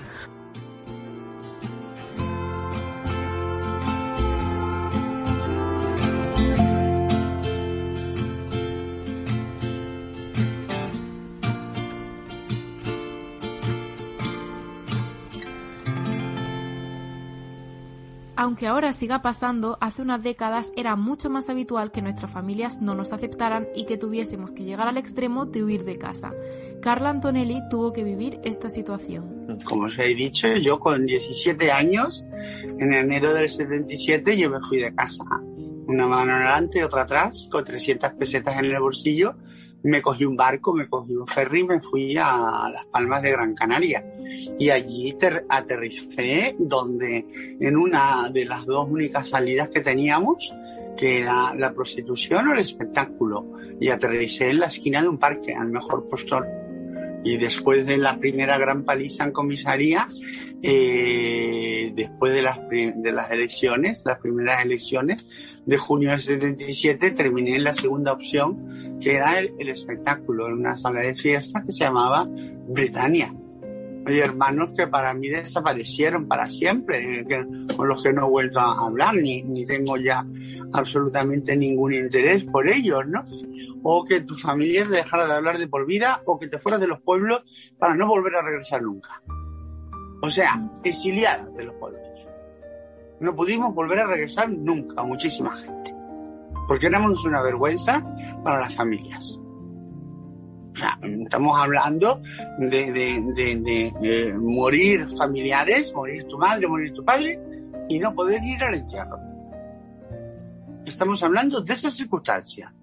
Aunque 18.40 18.68
ahora 18.68 18.94
siga 18.94 19.24
pasando, 19.24 19.80
hace 19.82 20.04
unas 20.04 20.22
décadas 20.22 20.72
era 20.76 20.96
mucho 20.96 21.28
más 21.28 21.50
habitual 21.50 21.92
que 21.92 22.04
nuestras 22.04 22.30
familias 22.30 22.80
no 22.80 22.94
nos 22.94 23.12
aceptaran 23.12 23.68
y 23.76 23.86
que 23.88 23.98
tuviésemos 23.98 24.52
que 24.52 24.64
llegar 24.64 24.88
al 24.88 24.98
extremo 24.98 25.48
de 25.48 25.64
huir 25.64 25.86
de 25.86 25.98
casa. 25.98 26.36
Carla 26.80 27.10
Antonelli 27.10 27.64
tuvo 27.72 27.94
que 27.94 28.04
vivir 28.04 28.40
esta 28.44 28.70
situación. 28.70 29.58
Como 29.66 29.86
os 29.86 29.98
he 29.98 30.14
dicho, 30.14 30.48
yo 30.56 30.80
con 30.80 31.08
17 31.08 31.72
años, 31.72 32.28
en 32.78 32.94
enero 32.94 33.34
del 33.34 33.50
77, 33.50 34.38
yo 34.38 34.52
me 34.52 34.60
fui 34.70 34.82
de 34.82 34.94
casa. 34.94 35.24
Una 35.88 36.06
mano 36.06 36.34
adelante, 36.34 36.84
otra 36.84 37.02
atrás, 37.02 37.50
con 37.52 37.66
300 37.66 38.12
pesetas 38.20 38.56
en 38.60 38.66
el 38.66 38.80
bolsillo. 38.80 39.34
Me 39.88 40.02
cogí 40.02 40.26
un 40.26 40.36
barco, 40.36 40.74
me 40.74 40.90
cogí 40.90 41.16
un 41.16 41.26
ferry 41.26 41.64
me 41.64 41.80
fui 41.80 42.18
a 42.18 42.70
Las 42.70 42.86
Palmas 42.86 43.22
de 43.22 43.32
Gran 43.32 43.56
Canaria 43.56 44.04
y 44.60 44.70
allí 44.70 45.16
aterricé 45.48 46.56
donde 46.60 47.26
en 47.60 47.78
una 47.78 48.30
de 48.30 48.44
las 48.44 48.66
dos 48.66 48.86
únicas 48.90 49.30
salidas 49.30 49.70
que 49.70 49.80
teníamos, 49.80 50.54
que 50.98 51.20
era 51.20 51.54
la 51.56 51.74
prostitución 51.74 52.50
o 52.50 52.54
el 52.54 52.60
espectáculo, 52.60 53.46
y 53.80 53.90
aterricé 53.90 54.50
en 54.50 54.60
la 54.60 54.68
esquina 54.68 55.02
de 55.02 55.08
un 55.08 55.20
parque, 55.20 55.54
al 55.54 55.70
mejor 55.70 56.10
postor. 56.10 56.48
Y 57.24 57.38
después 57.38 57.86
de 57.86 57.98
la 57.98 58.20
primera 58.20 58.58
gran 58.58 58.84
paliza 58.84 59.24
en 59.24 59.32
comisaría, 59.32 60.06
eh, 60.62 61.92
después 61.96 62.34
de 62.34 62.42
las, 62.42 62.60
de 62.70 63.12
las 63.12 63.32
elecciones, 63.32 64.04
las 64.06 64.20
primeras 64.20 64.64
elecciones 64.64 65.28
de 65.66 65.78
junio 65.78 66.12
del 66.12 66.22
77, 66.22 67.12
terminé 67.12 67.56
en 67.56 67.64
la 67.64 67.74
segunda 67.74 68.14
opción, 68.14 68.87
que 69.00 69.16
era 69.16 69.40
el, 69.40 69.70
espectáculo, 69.70 70.48
en 70.48 70.54
una 70.54 70.78
sala 70.78 71.02
de 71.02 71.16
fiesta 71.16 71.64
que 71.66 71.72
se 71.72 71.84
llamaba 71.84 72.28
Britannia 72.68 73.34
hay 74.08 74.20
hermanos 74.20 74.72
que 74.72 74.88
para 74.88 75.14
mí 75.14 75.28
desaparecieron 75.28 76.30
para 76.30 76.48
siempre, 76.48 77.26
con 77.76 77.88
los 77.90 78.02
que 78.02 78.14
no 78.14 78.26
he 78.26 78.30
vuelto 78.30 78.60
a 78.60 78.86
hablar, 78.86 79.16
ni, 79.16 79.44
ni 79.44 79.66
tengo 79.66 79.98
ya 79.98 80.26
absolutamente 80.72 81.58
ningún 81.58 81.94
interés 81.94 82.46
por 82.46 82.70
ellos, 82.70 83.06
¿no? 83.06 83.22
O 83.84 84.06
que 84.06 84.22
tu 84.22 84.36
familia 84.36 84.86
dejara 84.86 85.28
de 85.28 85.34
hablar 85.34 85.58
de 85.58 85.68
por 85.68 85.86
vida 85.86 86.22
o 86.26 86.40
que 86.40 86.48
te 86.48 86.58
fueras 86.58 86.80
de 86.80 86.88
los 86.88 87.02
pueblos 87.02 87.44
para 87.78 87.96
no 87.96 88.08
volver 88.08 88.36
a 88.36 88.44
regresar 88.44 88.82
nunca. 88.82 89.22
O 90.22 90.30
sea, 90.30 90.58
exiliadas 90.86 91.54
de 91.56 91.66
los 91.66 91.76
pueblos. 91.76 92.02
No 93.20 93.36
pudimos 93.36 93.74
volver 93.74 94.00
a 94.00 94.08
regresar 94.08 94.50
nunca, 94.50 95.04
muchísima 95.04 95.52
gente. 95.52 95.97
Porque 96.68 96.88
éramos 96.88 97.24
una 97.26 97.42
vergüenza 97.42 98.04
para 98.44 98.60
las 98.60 98.76
familias 98.76 99.38
estamos 101.24 101.58
hablando 101.58 102.22
de, 102.60 104.34
morir 104.38 105.08
familiares, 105.18 105.94
morir 105.94 106.26
tu 106.28 106.38
madre, 106.38 106.68
morir 106.68 106.94
tu 106.94 107.04
padre 107.04 107.40
y 107.90 108.00
no 108.00 108.14
poder 108.14 108.44
ir 108.44 108.64
al 108.64 108.76
entierro. 108.76 109.18
Estamos 110.86 111.22
hablando 111.24 111.62
de 111.62 111.74
esa 111.74 111.92
circunstancia. 111.92 112.74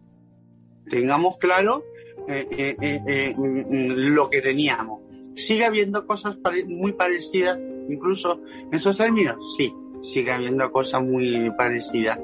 Tengamos 0.89 1.39
claro 1.39 1.85
eh, 2.29 2.47
eh, 2.51 3.01
eh, 3.07 3.35
lo 3.37 4.29
que 4.29 4.43
teníamos. 4.43 5.01
¿Sigue 5.35 5.65
habiendo 5.65 6.07
cosas 6.07 6.37
muy 6.67 6.93
parecidas, 6.93 7.59
incluso 7.89 8.41
en 8.47 8.75
esos 8.75 8.97
términos? 8.97 9.57
Sí, 9.57 9.75
sigue 10.05 10.31
habiendo 10.31 10.71
cosas 10.71 11.03
muy 11.03 11.51
parecidas. 11.59 12.19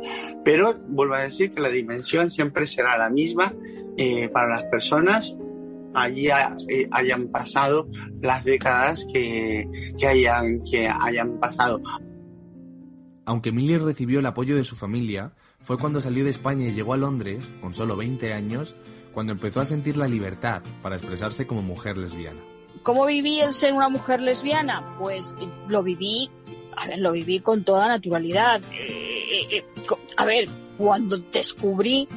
Pero 0.45 0.79
vuelvo 0.89 1.15
a 1.15 1.23
decir 1.23 1.51
que 1.51 1.61
la 1.61 1.71
dimensión 1.71 2.31
siempre 2.31 2.67
será 2.67 2.97
la 2.97 3.11
misma 3.11 3.53
para 4.33 4.49
las 4.49 4.65
personas 4.65 5.37
allí 5.95 6.29
eh, 6.29 6.89
hayan 6.91 7.29
pasado 7.29 7.89
las 8.21 8.45
décadas 8.45 9.07
que, 9.13 9.69
hayan, 10.07 10.63
que 10.63 10.89
hayan 10.89 11.39
pasado. 11.39 11.81
Aunque 13.25 13.53
Milly 13.53 13.79
recibió 13.79 14.21
el 14.21 14.27
apoyo 14.27 14.57
de 14.57 14.65
su 14.65 14.77
familia, 14.77 15.33
fue 15.63 15.79
cuando 15.79 16.01
salió 16.01 16.25
de 16.25 16.31
España 16.31 16.67
y 16.67 16.73
llegó 16.73 16.95
a 16.95 16.97
Londres, 16.97 17.53
con 17.61 17.73
solo 17.75 17.97
20 17.97 18.33
años, 18.33 18.77
cuando 19.13 19.33
empezó 19.33 19.61
a 19.61 19.65
sentir 19.65 19.97
la 19.97 20.09
libertad 20.09 20.63
para 20.83 20.97
expresarse 20.97 21.47
como 21.47 21.63
mujer 21.63 21.97
lesbiana. 21.97 22.41
¿Cómo 22.83 23.05
viví 23.05 23.41
el 23.41 23.53
ser 23.53 23.75
una 23.75 23.89
mujer 23.89 24.21
lesbiana? 24.21 24.97
Pues 24.99 25.35
lo 25.69 25.83
viví, 25.83 26.31
a 26.77 26.87
ver, 26.87 26.99
lo 26.99 27.13
viví 27.13 27.41
con 27.41 27.65
toda 27.65 27.89
naturalidad. 27.89 28.61
Eh, 28.73 29.47
eh, 29.51 29.65
a 30.17 30.25
ver, 30.25 30.49
cuando 30.77 31.19
descubrí 31.19 32.09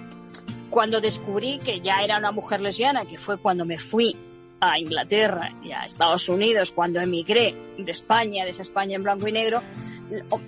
cuando 0.73 0.99
descubrí 0.99 1.59
que 1.59 1.81
ya 1.81 2.03
era 2.03 2.17
una 2.17 2.31
mujer 2.31 2.59
lesbiana, 2.59 3.05
que 3.05 3.19
fue 3.19 3.37
cuando 3.37 3.63
me 3.63 3.77
fui 3.77 4.17
a 4.59 4.79
Inglaterra 4.79 5.53
y 5.63 5.71
a 5.71 5.83
Estados 5.83 6.27
Unidos, 6.29 6.71
cuando 6.71 6.99
emigré 6.99 7.55
de 7.77 7.91
España, 7.91 8.43
de 8.43 8.49
esa 8.49 8.63
España 8.63 8.95
en 8.95 9.03
blanco 9.03 9.27
y 9.27 9.31
negro, 9.31 9.61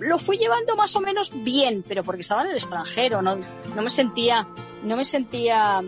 lo 0.00 0.18
fui 0.18 0.36
llevando 0.36 0.74
más 0.74 0.96
o 0.96 1.00
menos 1.00 1.30
bien, 1.44 1.84
pero 1.86 2.02
porque 2.02 2.22
estaba 2.22 2.42
en 2.42 2.50
el 2.50 2.56
extranjero, 2.56 3.22
no, 3.22 3.36
no 3.36 3.82
me 3.82 3.90
sentía, 3.90 4.48
no 4.82 4.96
me 4.96 5.04
sentía, 5.04 5.80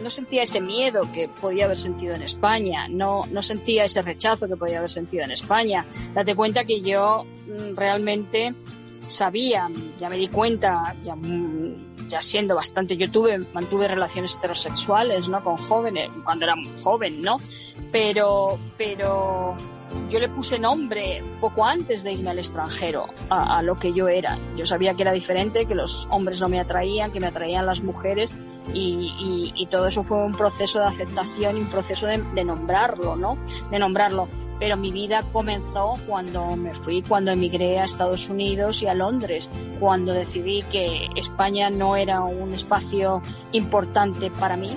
no 0.00 0.10
sentía 0.10 0.42
ese 0.42 0.60
miedo 0.60 1.08
que 1.12 1.28
podía 1.28 1.66
haber 1.66 1.76
sentido 1.76 2.14
en 2.14 2.22
España, 2.22 2.88
no, 2.88 3.26
no 3.30 3.42
sentía 3.42 3.84
ese 3.84 4.02
rechazo 4.02 4.48
que 4.48 4.56
podía 4.56 4.78
haber 4.78 4.90
sentido 4.90 5.24
en 5.24 5.32
España. 5.32 5.84
Date 6.14 6.34
cuenta 6.34 6.64
que 6.64 6.80
yo 6.80 7.24
mm, 7.24 7.76
realmente 7.76 8.54
sabía, 9.06 9.68
ya 9.98 10.08
me 10.08 10.16
di 10.16 10.28
cuenta, 10.28 10.94
ya 11.02 11.14
mm, 11.14 12.08
ya 12.08 12.20
siendo 12.20 12.54
bastante, 12.54 12.96
yo 12.96 13.10
tuve, 13.10 13.38
mantuve 13.52 13.88
relaciones 13.88 14.36
heterosexuales, 14.36 15.28
¿no? 15.28 15.42
Con 15.42 15.56
jóvenes, 15.56 16.10
cuando 16.24 16.44
era 16.44 16.54
joven, 16.82 17.22
¿no? 17.22 17.38
Pero, 17.90 18.58
pero 18.76 19.56
yo 20.10 20.18
le 20.18 20.28
puse 20.28 20.58
nombre 20.58 21.22
poco 21.40 21.64
antes 21.64 22.02
de 22.02 22.12
irme 22.12 22.30
al 22.30 22.38
extranjero 22.38 23.06
a, 23.30 23.62
lo 23.62 23.78
que 23.78 23.92
yo 23.92 24.08
era. 24.08 24.38
Yo 24.56 24.66
sabía 24.66 24.94
que 24.94 25.02
era 25.02 25.12
diferente, 25.12 25.66
que 25.66 25.74
los 25.74 26.06
hombres 26.10 26.40
no 26.40 26.48
me 26.48 26.60
atraían, 26.60 27.10
que 27.10 27.20
me 27.20 27.26
atraían 27.26 27.66
las 27.66 27.82
mujeres 27.82 28.30
y, 28.72 29.66
todo 29.70 29.86
eso 29.86 30.02
fue 30.02 30.18
un 30.18 30.34
proceso 30.34 30.80
de 30.80 30.84
aceptación 30.84 31.56
y 31.56 31.60
un 31.60 31.70
proceso 31.70 32.06
de, 32.06 32.22
de 32.34 32.44
nombrarlo, 32.44 33.16
¿no? 33.16 33.38
De 33.70 33.78
nombrarlo 33.78 34.28
pero 34.62 34.76
mi 34.76 34.92
vida 34.92 35.24
comenzó 35.32 35.94
cuando 36.06 36.54
me 36.54 36.72
fui, 36.72 37.02
cuando 37.02 37.32
emigré 37.32 37.80
a 37.80 37.84
Estados 37.84 38.28
Unidos 38.28 38.80
y 38.80 38.86
a 38.86 38.94
Londres, 38.94 39.50
cuando 39.80 40.12
decidí 40.12 40.62
que 40.70 41.08
España 41.16 41.68
no 41.68 41.96
era 41.96 42.20
un 42.20 42.54
espacio 42.54 43.22
importante 43.50 44.30
para 44.30 44.56
mí. 44.56 44.76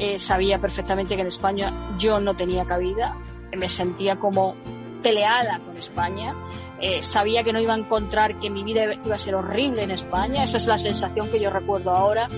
Eh, 0.00 0.18
sabía 0.18 0.58
perfectamente 0.58 1.14
que 1.14 1.20
en 1.20 1.28
España 1.28 1.94
yo 1.96 2.18
no 2.18 2.34
tenía 2.34 2.64
cabida, 2.64 3.16
me 3.56 3.68
sentía 3.68 4.16
como 4.16 4.54
peleada 5.02 5.58
con 5.58 5.76
España, 5.76 6.34
eh, 6.80 7.02
sabía 7.02 7.44
que 7.44 7.52
no 7.52 7.60
iba 7.60 7.74
a 7.74 7.78
encontrar, 7.78 8.38
que 8.38 8.50
mi 8.50 8.64
vida 8.64 8.94
iba 9.04 9.14
a 9.14 9.18
ser 9.18 9.34
horrible 9.34 9.82
en 9.82 9.90
España, 9.90 10.42
esa 10.42 10.56
es 10.56 10.66
la 10.66 10.78
sensación 10.78 11.28
que 11.30 11.38
yo 11.38 11.50
recuerdo 11.50 11.90
ahora, 11.90 12.28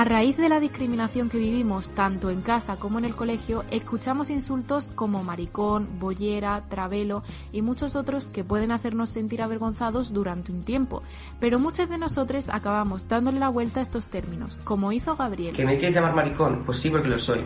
A 0.00 0.04
raíz 0.04 0.38
de 0.38 0.48
la 0.48 0.60
discriminación 0.60 1.28
que 1.28 1.36
vivimos 1.36 1.90
tanto 1.90 2.30
en 2.30 2.40
casa 2.40 2.76
como 2.76 2.98
en 2.98 3.04
el 3.04 3.14
colegio, 3.14 3.64
escuchamos 3.70 4.30
insultos 4.30 4.90
como 4.94 5.22
maricón, 5.22 6.00
bollera, 6.00 6.64
travelo 6.70 7.22
y 7.52 7.60
muchos 7.60 7.96
otros 7.96 8.26
que 8.26 8.42
pueden 8.42 8.72
hacernos 8.72 9.10
sentir 9.10 9.42
avergonzados 9.42 10.14
durante 10.14 10.52
un 10.52 10.62
tiempo. 10.62 11.02
Pero 11.38 11.58
muchos 11.58 11.90
de 11.90 11.98
nosotros 11.98 12.48
acabamos 12.48 13.08
dándole 13.08 13.40
la 13.40 13.50
vuelta 13.50 13.80
a 13.80 13.82
estos 13.82 14.08
términos, 14.08 14.58
como 14.64 14.90
hizo 14.90 15.16
Gabriel. 15.16 15.54
¿Que 15.54 15.66
me 15.66 15.76
quieres 15.76 15.94
llamar 15.94 16.14
maricón? 16.14 16.62
Pues 16.64 16.78
sí, 16.78 16.88
porque 16.88 17.08
lo 17.08 17.18
soy. 17.18 17.42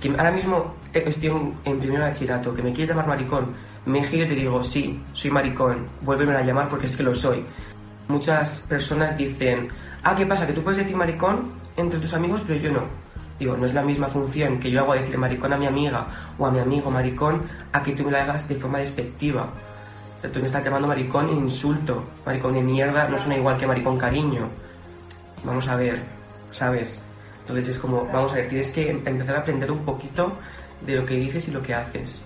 Que 0.00 0.10
ahora 0.10 0.30
mismo 0.30 0.76
estoy 0.94 1.52
en 1.64 1.80
primer 1.80 1.98
bachillerato, 1.98 2.54
que 2.54 2.62
me 2.62 2.72
quieres 2.72 2.90
llamar 2.90 3.08
maricón, 3.08 3.46
me 3.86 4.04
giro 4.04 4.24
y 4.24 4.28
te 4.28 4.34
digo, 4.36 4.62
sí, 4.62 5.02
soy 5.14 5.32
maricón, 5.32 5.88
vuélveme 6.02 6.36
a 6.36 6.42
llamar 6.42 6.68
porque 6.68 6.86
es 6.86 6.96
que 6.96 7.02
lo 7.02 7.12
soy. 7.12 7.44
Muchas 8.06 8.60
personas 8.68 9.18
dicen, 9.18 9.66
ah, 10.04 10.14
¿qué 10.14 10.24
pasa? 10.26 10.46
¿Que 10.46 10.52
tú 10.52 10.62
puedes 10.62 10.78
decir 10.78 10.94
maricón? 10.94 11.66
Entre 11.78 12.00
tus 12.00 12.12
amigos, 12.12 12.42
pero 12.46 12.60
yo 12.60 12.72
no. 12.72 12.82
Digo, 13.38 13.56
no 13.56 13.66
es 13.66 13.72
la 13.72 13.82
misma 13.82 14.08
función 14.08 14.58
que 14.58 14.70
yo 14.70 14.80
hago 14.80 14.94
decir 14.94 15.16
maricón 15.16 15.52
a 15.52 15.56
mi 15.56 15.66
amiga 15.66 16.06
o 16.36 16.44
a 16.46 16.50
mi 16.50 16.58
amigo 16.58 16.90
maricón 16.90 17.42
a 17.72 17.82
que 17.82 17.92
tú 17.92 18.04
me 18.04 18.10
la 18.10 18.24
hagas 18.24 18.48
de 18.48 18.56
forma 18.56 18.78
despectiva. 18.78 19.48
tú 20.32 20.40
me 20.40 20.46
estás 20.46 20.64
llamando 20.64 20.88
maricón 20.88 21.28
e 21.28 21.32
insulto. 21.32 22.04
Maricón 22.26 22.54
de 22.54 22.62
mierda 22.62 23.08
no 23.08 23.16
suena 23.16 23.36
igual 23.36 23.56
que 23.56 23.66
maricón 23.66 23.96
cariño. 23.96 24.48
Vamos 25.44 25.68
a 25.68 25.76
ver, 25.76 26.02
¿sabes? 26.50 27.00
Entonces 27.42 27.68
es 27.68 27.78
como, 27.78 28.06
vamos 28.06 28.32
a 28.32 28.36
ver, 28.36 28.48
tienes 28.48 28.70
que 28.72 28.90
empezar 28.90 29.36
a 29.36 29.38
aprender 29.38 29.70
un 29.70 29.84
poquito 29.84 30.36
de 30.84 30.96
lo 30.96 31.06
que 31.06 31.14
dices 31.14 31.46
y 31.46 31.52
lo 31.52 31.62
que 31.62 31.74
haces. 31.74 32.20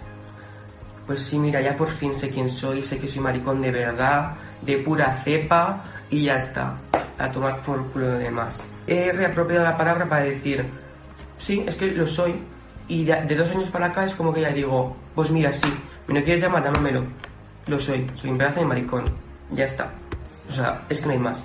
Pues 1.07 1.21
sí, 1.21 1.39
mira, 1.39 1.61
ya 1.61 1.77
por 1.77 1.89
fin 1.89 2.15
sé 2.15 2.31
quién 2.31 2.49
soy, 2.49 2.83
sé 2.83 2.99
que 2.99 3.07
soy 3.07 3.21
maricón 3.21 3.61
de 3.61 3.71
verdad, 3.71 4.35
de 4.63 4.79
pura 4.79 5.15
cepa 5.23 5.85
y 6.09 6.25
ya 6.25 6.37
está, 6.37 6.77
a 7.23 7.31
tomar 7.31 7.61
por 7.61 7.85
culo 7.93 8.09
de 8.09 8.25
demás. 8.25 8.61
He 8.87 9.13
reapropiado 9.13 9.65
la 9.65 9.77
palabra 9.77 10.09
para 10.09 10.25
decir, 10.25 10.65
sí, 11.39 11.63
es 11.67 11.77
que 11.77 11.87
lo 11.87 12.07
soy, 12.07 12.35
y 12.89 13.05
de, 13.05 13.37
dos 13.37 13.49
años 13.51 13.71
para 13.71 13.87
acá 13.87 14.05
es 14.05 14.15
como 14.15 14.33
que 14.33 14.41
ya 14.41 14.51
digo, 14.51 14.97
pues 15.15 15.31
mira, 15.31 15.53
sí, 15.53 15.73
me 16.09 16.15
no 16.19 16.25
quieres 16.25 16.43
llamar, 16.43 16.65
dámelo, 16.65 17.05
lo 17.67 17.79
soy, 17.79 18.11
soy 18.17 18.31
un 18.31 18.39
pedazo 18.39 18.61
de 18.61 18.67
maricón, 18.67 19.05
ya 19.53 19.65
está. 19.65 19.93
O 20.49 20.53
sea, 20.53 20.83
es 20.89 21.01
que 21.01 21.07
no 21.07 21.13
hay 21.13 21.19
más. 21.19 21.45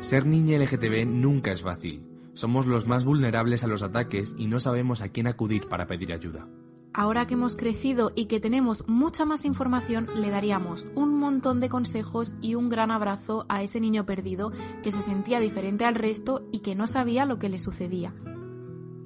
Ser 0.00 0.26
niña 0.26 0.58
LGTB 0.58 1.06
nunca 1.06 1.52
es 1.52 1.62
fácil. 1.62 2.02
Somos 2.34 2.66
los 2.66 2.86
más 2.86 3.04
vulnerables 3.04 3.64
a 3.64 3.66
los 3.66 3.82
ataques 3.82 4.34
y 4.38 4.46
no 4.46 4.60
sabemos 4.60 5.02
a 5.02 5.08
quién 5.08 5.26
acudir 5.26 5.68
para 5.68 5.86
pedir 5.86 6.12
ayuda. 6.12 6.48
Ahora 6.92 7.26
que 7.26 7.34
hemos 7.34 7.54
crecido 7.54 8.12
y 8.16 8.26
que 8.26 8.40
tenemos 8.40 8.84
mucha 8.88 9.24
más 9.24 9.44
información, 9.44 10.08
le 10.16 10.30
daríamos 10.30 10.86
un 10.96 11.18
montón 11.18 11.60
de 11.60 11.68
consejos 11.68 12.34
y 12.40 12.56
un 12.56 12.68
gran 12.68 12.90
abrazo 12.90 13.46
a 13.48 13.62
ese 13.62 13.80
niño 13.80 14.06
perdido 14.06 14.52
que 14.82 14.90
se 14.90 15.02
sentía 15.02 15.38
diferente 15.38 15.84
al 15.84 15.94
resto 15.94 16.48
y 16.50 16.60
que 16.60 16.74
no 16.74 16.88
sabía 16.88 17.26
lo 17.26 17.38
que 17.38 17.48
le 17.48 17.60
sucedía. 17.60 18.12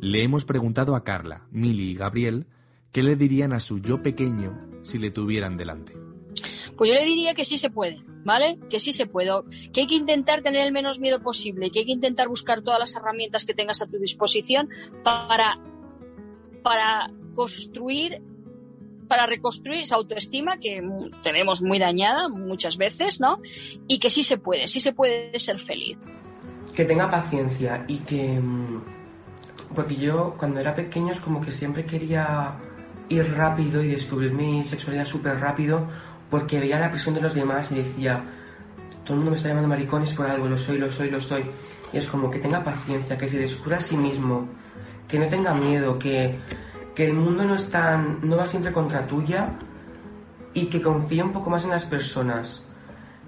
Le 0.01 0.23
hemos 0.23 0.45
preguntado 0.47 0.97
a 0.97 1.05
Carla, 1.05 1.47
Mili 1.51 1.91
y 1.91 1.95
Gabriel 1.95 2.47
qué 2.91 3.03
le 3.03 3.17
dirían 3.17 3.53
a 3.53 3.61
su 3.61 3.81
yo 3.81 4.03
pequeño 4.03 4.59
si 4.83 4.99
le 4.99 5.11
tuvieran 5.11 5.57
delante. 5.57 5.95
Pues 6.77 6.91
yo 6.91 6.97
le 6.97 7.05
diría 7.05 7.35
que 7.35 7.45
sí 7.45 7.59
se 7.59 7.71
puede, 7.71 8.03
¿vale? 8.25 8.59
Que 8.69 8.81
sí 8.81 8.93
se 8.93 9.07
puede. 9.07 9.31
Que 9.73 9.83
hay 9.83 9.87
que 9.87 9.95
intentar 9.95 10.43
tener 10.43 10.67
el 10.67 10.73
menos 10.73 10.99
miedo 10.99 11.21
posible, 11.23 11.71
que 11.71 11.81
hay 11.81 11.87
que 11.87 11.93
intentar 11.93 12.29
buscar 12.29 12.63
todas 12.63 12.81
las 12.81 12.97
herramientas 12.97 13.45
que 13.45 13.55
tengas 13.55 13.81
a 13.83 13.87
tu 13.87 13.99
disposición 13.99 14.69
para, 15.03 15.59
para 16.63 17.09
construir 17.35 18.23
para 19.09 19.27
reconstruir 19.27 19.81
esa 19.81 19.97
autoestima 19.97 20.57
que 20.59 20.83
tenemos 21.23 21.61
muy 21.61 21.79
dañada 21.79 22.29
muchas 22.29 22.79
veces, 22.79 23.21
¿no? 23.21 23.39
Y 23.87 23.99
que 23.99 24.09
sí 24.09 24.23
se 24.23 24.39
puede, 24.39 24.67
sí 24.67 24.81
se 24.81 24.93
puede 24.93 25.39
ser 25.39 25.61
feliz. 25.61 25.99
Que 26.75 26.85
tenga 26.85 27.11
paciencia 27.11 27.85
y 27.87 27.99
que... 27.99 28.41
Mm, 28.41 28.81
porque 29.75 29.97
yo 29.97 30.35
cuando 30.39 30.59
era 30.59 30.75
pequeño 30.75 31.13
es 31.13 31.21
como 31.21 31.41
que 31.41 31.51
siempre 31.51 31.85
quería 31.85 32.55
ir 33.09 33.35
rápido 33.35 33.83
y 33.83 33.89
descubrir 33.89 34.33
mi 34.33 34.65
sexualidad 34.65 35.05
súper 35.05 35.39
rápido 35.39 35.87
porque 36.35 36.59
veía 36.59 36.81
la 36.81 36.90
presión 36.90 37.14
de 37.14 37.20
los 37.20 37.33
demás 37.33 37.70
y 37.70 37.77
decía, 37.77 38.20
todo 39.05 39.12
el 39.12 39.18
mundo 39.18 39.31
me 39.31 39.37
está 39.37 39.51
llamando 39.51 39.68
maricones 39.68 40.12
por 40.14 40.27
algo, 40.27 40.49
lo 40.49 40.59
soy, 40.59 40.79
lo 40.79 40.90
soy, 40.90 41.09
lo 41.09 41.20
soy. 41.20 41.44
Y 41.92 41.99
es 41.99 42.09
como 42.09 42.29
que 42.29 42.40
tenga 42.40 42.64
paciencia, 42.64 43.16
que 43.16 43.29
se 43.29 43.38
descubra 43.38 43.77
a 43.77 43.81
sí 43.81 43.97
mismo, 43.97 44.49
que 45.07 45.16
no 45.16 45.27
tenga 45.29 45.55
miedo, 45.55 45.97
que, 45.97 46.37
que 46.97 47.07
el 47.07 47.12
mundo 47.12 47.44
no, 47.44 47.55
está, 47.55 47.97
no 47.97 48.37
va 48.37 48.47
siempre 48.47 48.73
contra 48.73 49.07
tuya 49.07 49.51
y 50.55 50.66
que 50.66 50.83
confíe 50.83 51.23
un 51.23 51.33
poco 51.33 51.51
más 51.51 51.62
en 51.62 51.70
las 51.70 51.85
personas. 51.85 52.66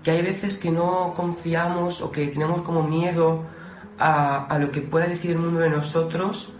Que 0.03 0.11
hay 0.11 0.23
veces 0.23 0.59
que 0.59 0.73
no 0.73 1.15
confiamos 1.15 2.01
o 2.01 2.11
que 2.11 2.27
tenemos 2.27 2.63
como 2.63 2.83
miedo 2.83 3.45
a, 4.01 4.47
a 4.47 4.59
lo 4.59 4.73
que 4.73 4.81
pueda 4.81 5.07
decir 5.07 5.31
el 5.31 5.39
mundo 5.39 5.61
de 5.61 5.71
nosotros 5.71 6.53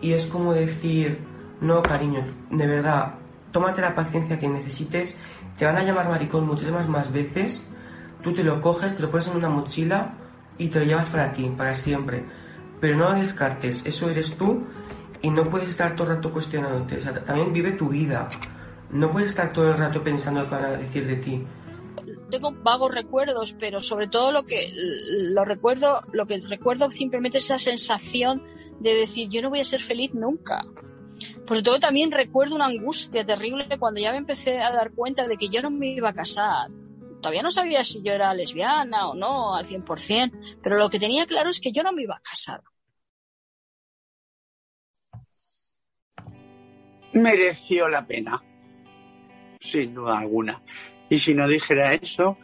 y 0.00 0.12
es 0.12 0.26
como 0.26 0.54
decir, 0.54 1.18
no 1.60 1.82
cariño, 1.82 2.24
de 2.50 2.66
verdad, 2.68 3.14
tómate 3.52 3.80
la 3.80 3.94
paciencia 3.94 4.38
que 4.38 4.48
necesites 4.48 5.18
te 5.58 5.64
van 5.64 5.76
a 5.76 5.82
llamar 5.82 6.08
maricón 6.08 6.46
muchísimas 6.46 6.88
más 6.88 7.12
veces, 7.12 7.68
tú 8.22 8.32
te 8.32 8.42
lo 8.42 8.60
coges, 8.60 8.96
te 8.96 9.02
lo 9.02 9.10
pones 9.10 9.28
en 9.28 9.36
una 9.36 9.48
mochila 9.48 10.14
y 10.58 10.68
te 10.68 10.80
lo 10.80 10.84
llevas 10.84 11.08
para 11.08 11.32
ti, 11.32 11.50
para 11.56 11.74
siempre. 11.74 12.24
Pero 12.80 12.96
no 12.96 13.12
lo 13.12 13.20
descartes, 13.20 13.86
eso 13.86 14.10
eres 14.10 14.36
tú 14.36 14.64
y 15.20 15.30
no 15.30 15.48
puedes 15.48 15.68
estar 15.68 15.94
todo 15.94 16.08
el 16.08 16.16
rato 16.16 16.32
cuestionándote. 16.32 16.96
O 16.96 17.00
sea, 17.00 17.14
también 17.24 17.52
vive 17.52 17.72
tu 17.72 17.88
vida. 17.88 18.28
No 18.90 19.10
puedes 19.12 19.30
estar 19.30 19.52
todo 19.52 19.70
el 19.70 19.78
rato 19.78 20.02
pensando 20.02 20.40
lo 20.40 20.48
que 20.48 20.54
van 20.54 20.64
a 20.64 20.70
decir 20.70 21.06
de 21.06 21.16
ti. 21.16 21.46
Tengo 22.30 22.50
vagos 22.50 22.92
recuerdos, 22.92 23.54
pero 23.60 23.78
sobre 23.78 24.08
todo 24.08 24.32
lo 24.32 24.44
que 24.44 24.72
lo 25.20 25.44
recuerdo, 25.44 26.00
lo 26.12 26.26
que 26.26 26.38
recuerdo 26.38 26.90
simplemente 26.90 27.38
esa 27.38 27.58
sensación 27.58 28.42
de 28.80 28.94
decir 28.94 29.28
yo 29.30 29.42
no 29.42 29.50
voy 29.50 29.60
a 29.60 29.64
ser 29.64 29.84
feliz 29.84 30.14
nunca. 30.14 30.64
Por 31.46 31.62
todo 31.62 31.78
también 31.78 32.10
recuerdo 32.10 32.54
una 32.54 32.66
angustia 32.66 33.24
terrible 33.24 33.66
cuando 33.78 34.00
ya 34.00 34.12
me 34.12 34.18
empecé 34.18 34.60
a 34.60 34.72
dar 34.72 34.92
cuenta 34.92 35.26
de 35.26 35.36
que 35.36 35.48
yo 35.48 35.62
no 35.62 35.70
me 35.70 35.88
iba 35.88 36.10
a 36.10 36.14
casar. 36.14 36.70
Todavía 37.20 37.42
no 37.42 37.50
sabía 37.50 37.84
si 37.84 38.02
yo 38.02 38.12
era 38.12 38.34
lesbiana 38.34 39.08
o 39.08 39.14
no 39.14 39.54
al 39.54 39.64
100%, 39.64 40.58
pero 40.62 40.76
lo 40.76 40.90
que 40.90 40.98
tenía 40.98 41.24
claro 41.24 41.50
es 41.50 41.60
que 41.60 41.72
yo 41.72 41.82
no 41.82 41.92
me 41.92 42.02
iba 42.02 42.16
a 42.16 42.20
casar. 42.20 42.60
Mereció 47.12 47.88
la 47.88 48.06
pena, 48.06 48.42
sin 49.60 49.94
duda 49.94 50.18
alguna. 50.18 50.62
Y 51.08 51.18
si 51.18 51.34
no 51.34 51.46
dijera 51.46 51.94
eso, 51.94 52.38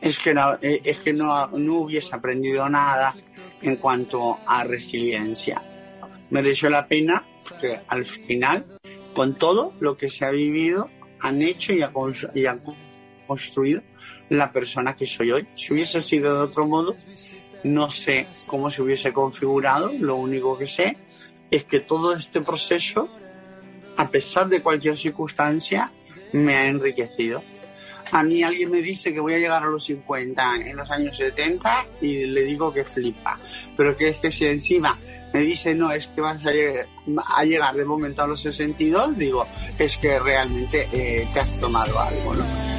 es 0.00 0.18
que 0.18 0.30
eh, 0.62 0.80
es 0.84 1.00
que 1.00 1.12
no, 1.12 1.48
no 1.48 1.80
hubiese 1.80 2.14
aprendido 2.14 2.68
nada 2.68 3.14
en 3.60 3.76
cuanto 3.76 4.38
a 4.46 4.64
resiliencia. 4.64 5.62
Mereció 6.30 6.70
la 6.70 6.86
pena 6.86 7.24
que 7.60 7.80
al 7.88 8.04
final, 8.04 8.66
con 9.14 9.36
todo 9.36 9.74
lo 9.80 9.96
que 9.96 10.10
se 10.10 10.24
ha 10.24 10.30
vivido, 10.30 10.88
han 11.20 11.42
hecho 11.42 11.72
y, 11.72 11.82
han 12.46 12.60
construido 13.26 13.82
la 14.28 14.52
persona 14.52 14.96
que 14.96 15.06
soy 15.06 15.30
hoy. 15.30 15.48
Si 15.54 15.72
hubiese 15.72 16.02
sido 16.02 16.34
de 16.34 16.40
otro 16.42 16.66
modo, 16.66 16.96
no 17.64 17.90
sé 17.90 18.26
cómo 18.46 18.70
se 18.70 18.82
hubiese 18.82 19.12
configurado, 19.12 19.92
lo 19.92 20.16
único 20.16 20.58
que 20.58 20.66
sé 20.66 20.96
es 21.50 21.64
que 21.64 21.80
todo 21.80 22.16
este 22.16 22.40
proceso, 22.40 23.08
a 23.96 24.08
pesar 24.10 24.48
de 24.48 24.62
cualquier 24.62 24.96
circunstancia, 24.98 25.90
me 26.32 26.54
ha 26.54 26.66
enriquecido. 26.66 27.42
A 28.10 28.22
mí 28.22 28.42
alguien 28.42 28.70
me 28.70 28.82
dice 28.82 29.14
que 29.14 29.20
voy 29.20 29.34
a 29.34 29.38
llegar 29.38 29.62
a 29.62 29.66
los 29.66 29.84
50 29.84 30.56
en 30.66 30.76
los 30.76 30.90
años 30.90 31.16
70 31.16 31.86
y 32.00 32.26
le 32.26 32.42
digo 32.42 32.72
que 32.72 32.84
flipa. 32.84 33.38
Pero 33.76 33.96
que 33.96 34.08
es 34.08 34.16
que 34.16 34.30
si 34.30 34.46
encima 34.46 34.98
me 35.32 35.40
dice, 35.40 35.74
no, 35.74 35.90
es 35.92 36.06
que 36.08 36.20
vas 36.20 36.44
a 36.46 37.44
llegar, 37.44 37.74
de 37.74 37.84
momento 37.84 38.22
a 38.22 38.26
los 38.26 38.42
62, 38.42 39.16
digo, 39.16 39.46
es 39.78 39.98
que 39.98 40.18
realmente 40.18 40.88
eh, 40.92 41.26
te 41.32 41.40
has 41.40 41.60
tomado 41.60 41.98
algo, 41.98 42.34
¿no? 42.34 42.71